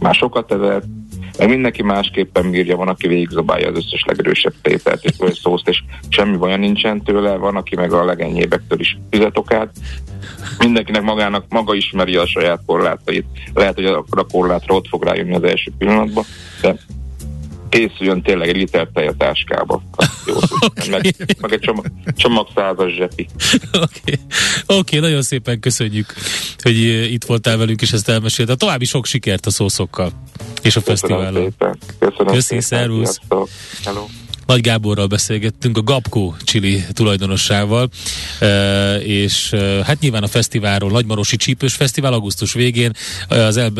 már 0.00 0.14
sokat 0.14 0.52
evett, 0.52 0.84
meg 1.38 1.48
mindenki 1.48 1.82
másképpen 1.82 2.50
bírja, 2.50 2.76
van, 2.76 2.88
aki 2.88 3.08
végigzabálja 3.08 3.68
az 3.68 3.76
összes 3.76 4.04
legerősebb 4.06 4.54
tételt 4.62 5.04
és 5.04 5.12
vagy 5.18 5.34
szószt, 5.34 5.68
és 5.68 5.82
semmi 6.08 6.36
baja 6.36 6.56
nincsen 6.56 7.02
tőle, 7.02 7.36
van, 7.36 7.56
aki 7.56 7.76
meg 7.76 7.92
a 7.92 8.04
legenyébektől 8.04 8.80
is 8.80 8.98
fizetokát. 9.10 9.70
Mindenkinek 10.58 11.02
magának 11.02 11.44
maga 11.48 11.74
ismeri 11.74 12.16
a 12.16 12.26
saját 12.26 12.60
korlátait. 12.66 13.26
Lehet, 13.54 13.74
hogy 13.74 13.84
a 13.84 14.26
korlátra 14.32 14.74
ott 14.74 14.88
fog 14.88 15.04
rájönni 15.04 15.34
az 15.34 15.42
első 15.42 15.72
pillanatban, 15.78 16.24
de 16.60 16.76
készüljön 17.76 18.22
tényleg 18.22 18.48
egy 18.48 18.56
liter 18.56 18.88
tej 18.94 19.06
a 19.06 19.14
táskába. 19.18 19.82
Okay. 20.60 20.88
meg, 20.88 21.14
meg 21.40 21.52
egy 21.52 21.60
csomag, 21.60 21.86
csomag 22.16 22.48
százas 22.54 22.94
zsepi. 22.94 23.26
Oké, 23.72 24.00
okay. 24.02 24.78
okay, 24.78 24.98
nagyon 24.98 25.22
szépen 25.22 25.60
köszönjük, 25.60 26.14
hogy 26.62 26.76
itt 27.12 27.24
voltál 27.24 27.56
velünk, 27.56 27.82
és 27.82 27.92
ezt 27.92 28.08
elmesélt. 28.08 28.50
A 28.50 28.54
további 28.54 28.84
sok 28.84 29.06
sikert 29.06 29.46
a 29.46 29.50
szószokkal 29.50 30.10
és 30.62 30.76
a 30.76 30.80
fesztiválon. 30.80 31.54
Köszönöm 31.98 32.32
Köszi, 32.32 32.60
szervusz. 32.60 33.20
Hello. 33.84 34.06
Nagy 34.46 34.60
Gáborral 34.60 35.06
beszélgettünk, 35.06 35.78
a 35.78 35.82
Gapko 35.82 36.34
Chili 36.44 36.84
tulajdonossával, 36.92 37.88
e, 38.40 38.94
és 38.96 39.52
e, 39.52 39.84
hát 39.84 40.00
nyilván 40.00 40.22
a 40.22 40.26
fesztiválról, 40.26 40.90
Nagymarosi 40.90 41.36
Csípős 41.36 41.74
Fesztivál 41.74 42.12
augusztus 42.12 42.52
végén, 42.52 42.90
az, 43.28 43.56
el, 43.56 43.72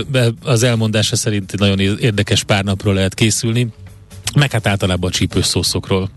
az 0.42 0.62
elmondása 0.62 1.16
szerint 1.16 1.58
nagyon 1.58 1.80
érdekes 1.80 2.42
pár 2.42 2.64
napról 2.64 2.94
lehet 2.94 3.14
készülni, 3.14 3.68
meg 4.36 4.52
hát 4.52 4.66
általában 4.66 5.10
a 5.10 5.12
csípős 5.12 5.46
szószokról. 5.46 6.08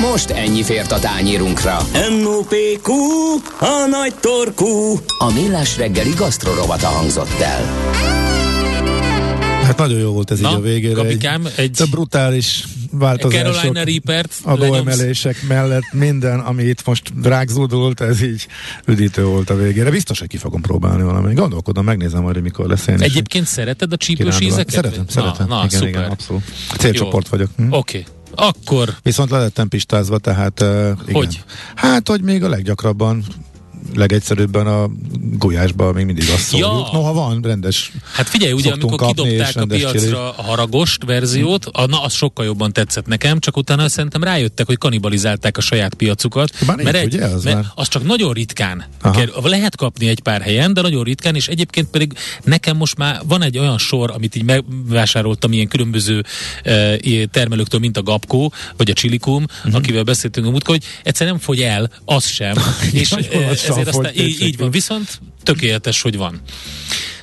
Most 0.00 0.30
ennyi 0.30 0.62
fért 0.62 0.92
a 0.92 0.98
tányírunkra. 0.98 1.76
M.O.P.Q. 1.92 2.92
A 3.58 3.86
nagy 3.90 4.14
torkú. 4.20 4.98
A 5.18 5.32
millás 5.32 5.76
reggeli 5.76 6.12
gasztrorovata 6.16 6.86
hangzott 6.86 7.40
el. 7.40 8.27
Hát 9.68 9.78
nagyon 9.78 9.98
jó 9.98 10.12
volt 10.12 10.30
ez 10.30 10.40
Na, 10.40 10.50
így 10.50 10.54
a 10.54 10.60
végére. 10.60 10.92
Gabikám, 10.92 11.46
egy, 11.56 11.80
egy 11.80 11.88
brutális 11.90 12.64
változások. 12.90 13.52
Carolina 13.52 13.84
Reapert 13.84 14.34
adóemelések 14.42 15.42
mellett 15.48 15.92
minden, 15.92 16.40
ami 16.40 16.62
itt 16.62 16.86
most 16.86 17.12
rágzódult, 17.22 18.00
ez 18.00 18.22
így 18.22 18.46
üdítő 18.86 19.24
volt 19.24 19.50
a 19.50 19.56
végére. 19.56 19.90
Biztos, 19.90 20.18
hogy 20.18 20.28
ki 20.28 20.36
fogom 20.36 20.60
próbálni 20.60 21.02
valamit. 21.02 21.36
Gondolkodom, 21.36 21.84
megnézem 21.84 22.22
majd, 22.22 22.42
mikor 22.42 22.66
lesz 22.66 22.86
én 22.86 23.00
Egyébként 23.00 23.46
szereted 23.46 23.92
a 23.92 23.96
csípős 23.96 24.40
ízeket? 24.40 24.70
Szeretem, 24.70 25.04
szeretem. 25.08 25.46
Na, 25.48 25.54
na 25.54 25.64
igen, 25.64 25.78
szuper. 25.78 25.88
igen, 25.88 26.10
abszolút. 26.10 26.42
Célcsoport 26.78 27.28
Jó. 27.30 27.30
vagyok. 27.30 27.50
Hm? 27.56 27.72
Oké. 27.72 27.98
Okay. 27.98 28.12
Akkor... 28.34 28.94
Viszont 29.02 29.30
lelettem 29.30 29.68
pistázva, 29.68 30.18
tehát 30.18 30.60
uh, 30.60 30.68
igen. 30.68 31.14
Hogy? 31.14 31.42
Hát, 31.74 32.08
hogy 32.08 32.22
még 32.22 32.44
a 32.44 32.48
leggyakrabban 32.48 33.24
legegyszerűbben 33.94 34.66
a 34.66 34.90
gulyásban 35.38 35.94
még 35.94 36.04
mindig 36.04 36.28
azt 36.34 36.42
szóljuk. 36.42 36.70
Ja. 36.70 36.88
Noha 36.92 37.12
van 37.12 37.40
rendes 37.42 37.92
Hát 38.12 38.28
figyelj, 38.28 38.52
ugye 38.52 38.72
amikor 38.72 39.06
kidobták 39.06 39.56
a 39.56 39.66
piacra 39.66 40.00
csili. 40.00 40.12
a 40.12 40.34
haragost 40.36 41.04
verziót, 41.04 41.64
a, 41.64 41.86
na 41.86 42.02
az 42.02 42.12
sokkal 42.12 42.44
jobban 42.44 42.72
tetszett 42.72 43.06
nekem, 43.06 43.38
csak 43.38 43.56
utána 43.56 43.88
szerintem 43.88 44.22
rájöttek, 44.22 44.66
hogy 44.66 44.78
kanibalizálták 44.78 45.56
a 45.56 45.60
saját 45.60 45.94
piacukat. 45.94 46.64
Bár 46.66 46.76
mert, 46.76 46.96
egy, 46.96 47.14
ugye, 47.14 47.24
az, 47.24 47.44
mert 47.44 47.66
az 47.74 47.88
csak 47.88 48.04
nagyon 48.06 48.32
ritkán 48.32 48.84
kell, 49.12 49.30
lehet 49.42 49.76
kapni 49.76 50.08
egy 50.08 50.20
pár 50.20 50.40
helyen, 50.40 50.74
de 50.74 50.80
nagyon 50.80 51.04
ritkán, 51.04 51.34
és 51.34 51.48
egyébként 51.48 51.88
pedig 51.88 52.12
nekem 52.44 52.76
most 52.76 52.96
már 52.96 53.20
van 53.26 53.42
egy 53.42 53.58
olyan 53.58 53.78
sor, 53.78 54.10
amit 54.10 54.34
így 54.34 54.44
megvásároltam 54.44 55.52
ilyen 55.52 55.68
különböző 55.68 56.24
e, 56.62 56.96
termelőktől, 57.30 57.80
mint 57.80 57.96
a 57.96 58.02
Gapkó, 58.02 58.52
vagy 58.76 58.90
a 58.90 58.92
Csilikum, 58.92 59.42
uh-huh. 59.42 59.74
akivel 59.74 60.02
beszéltünk 60.02 60.46
a 60.46 60.50
múltkor, 60.50 60.74
hogy 60.74 60.84
egyszer 61.02 61.26
nem 61.26 61.38
fogy 61.38 61.60
el, 61.60 61.90
az 62.04 62.26
sem. 62.26 62.54
és 62.92 63.14
ezért 63.68 63.88
aztán 63.88 64.12
így, 64.14 64.40
így 64.40 64.56
van, 64.56 64.70
viszont 64.70 65.20
tökéletes, 65.42 66.02
hogy 66.02 66.16
van. 66.16 66.40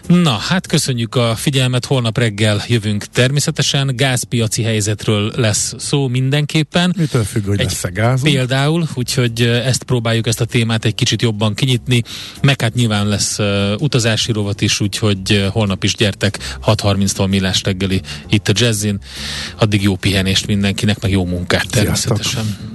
Na, 0.08 0.32
hát 0.32 0.68
köszönjük 0.68 1.16
a 1.16 1.36
figyelmet, 1.36 1.86
holnap 1.86 2.18
reggel 2.18 2.64
jövünk 2.68 3.06
természetesen, 3.06 3.96
gázpiaci 3.96 4.64
helyzetről 4.64 5.32
lesz 5.36 5.74
szó 5.78 6.08
mindenképpen. 6.08 6.94
Mitől 6.98 7.24
függ, 7.24 7.46
hogy 7.46 7.58
lesz 7.58 7.84
gáz? 7.94 8.22
Például, 8.22 8.88
úgyhogy 8.94 9.42
ezt 9.42 9.84
próbáljuk 9.84 10.28
ezt 10.28 10.42
a 10.42 10.46
témát 10.46 10.86
egy 10.86 10.96
kicsit 10.96 11.22
jobban 11.22 11.54
kinyitni, 11.54 12.02
meg 12.42 12.62
hát 12.62 12.74
nyilván 12.74 13.08
lesz 13.08 13.40
uh, 13.40 13.72
utazási 13.80 14.32
rovat 14.32 14.62
is, 14.62 14.80
úgyhogy 14.80 15.48
holnap 15.52 15.84
is 15.84 15.96
gyertek 15.96 16.58
6.30-tól 16.66 17.30
millás 17.30 17.64
reggeli 17.64 18.02
itt 18.30 18.48
a 18.48 18.52
Jazzin. 18.56 19.00
Addig 19.56 19.82
jó 19.82 19.96
pihenést 19.96 20.48
mindenkinek, 20.48 21.02
meg 21.02 21.12
jó 21.12 21.26
munkát 21.26 21.70
természetesen. 21.70 22.44
Sziasztok. 22.44 22.75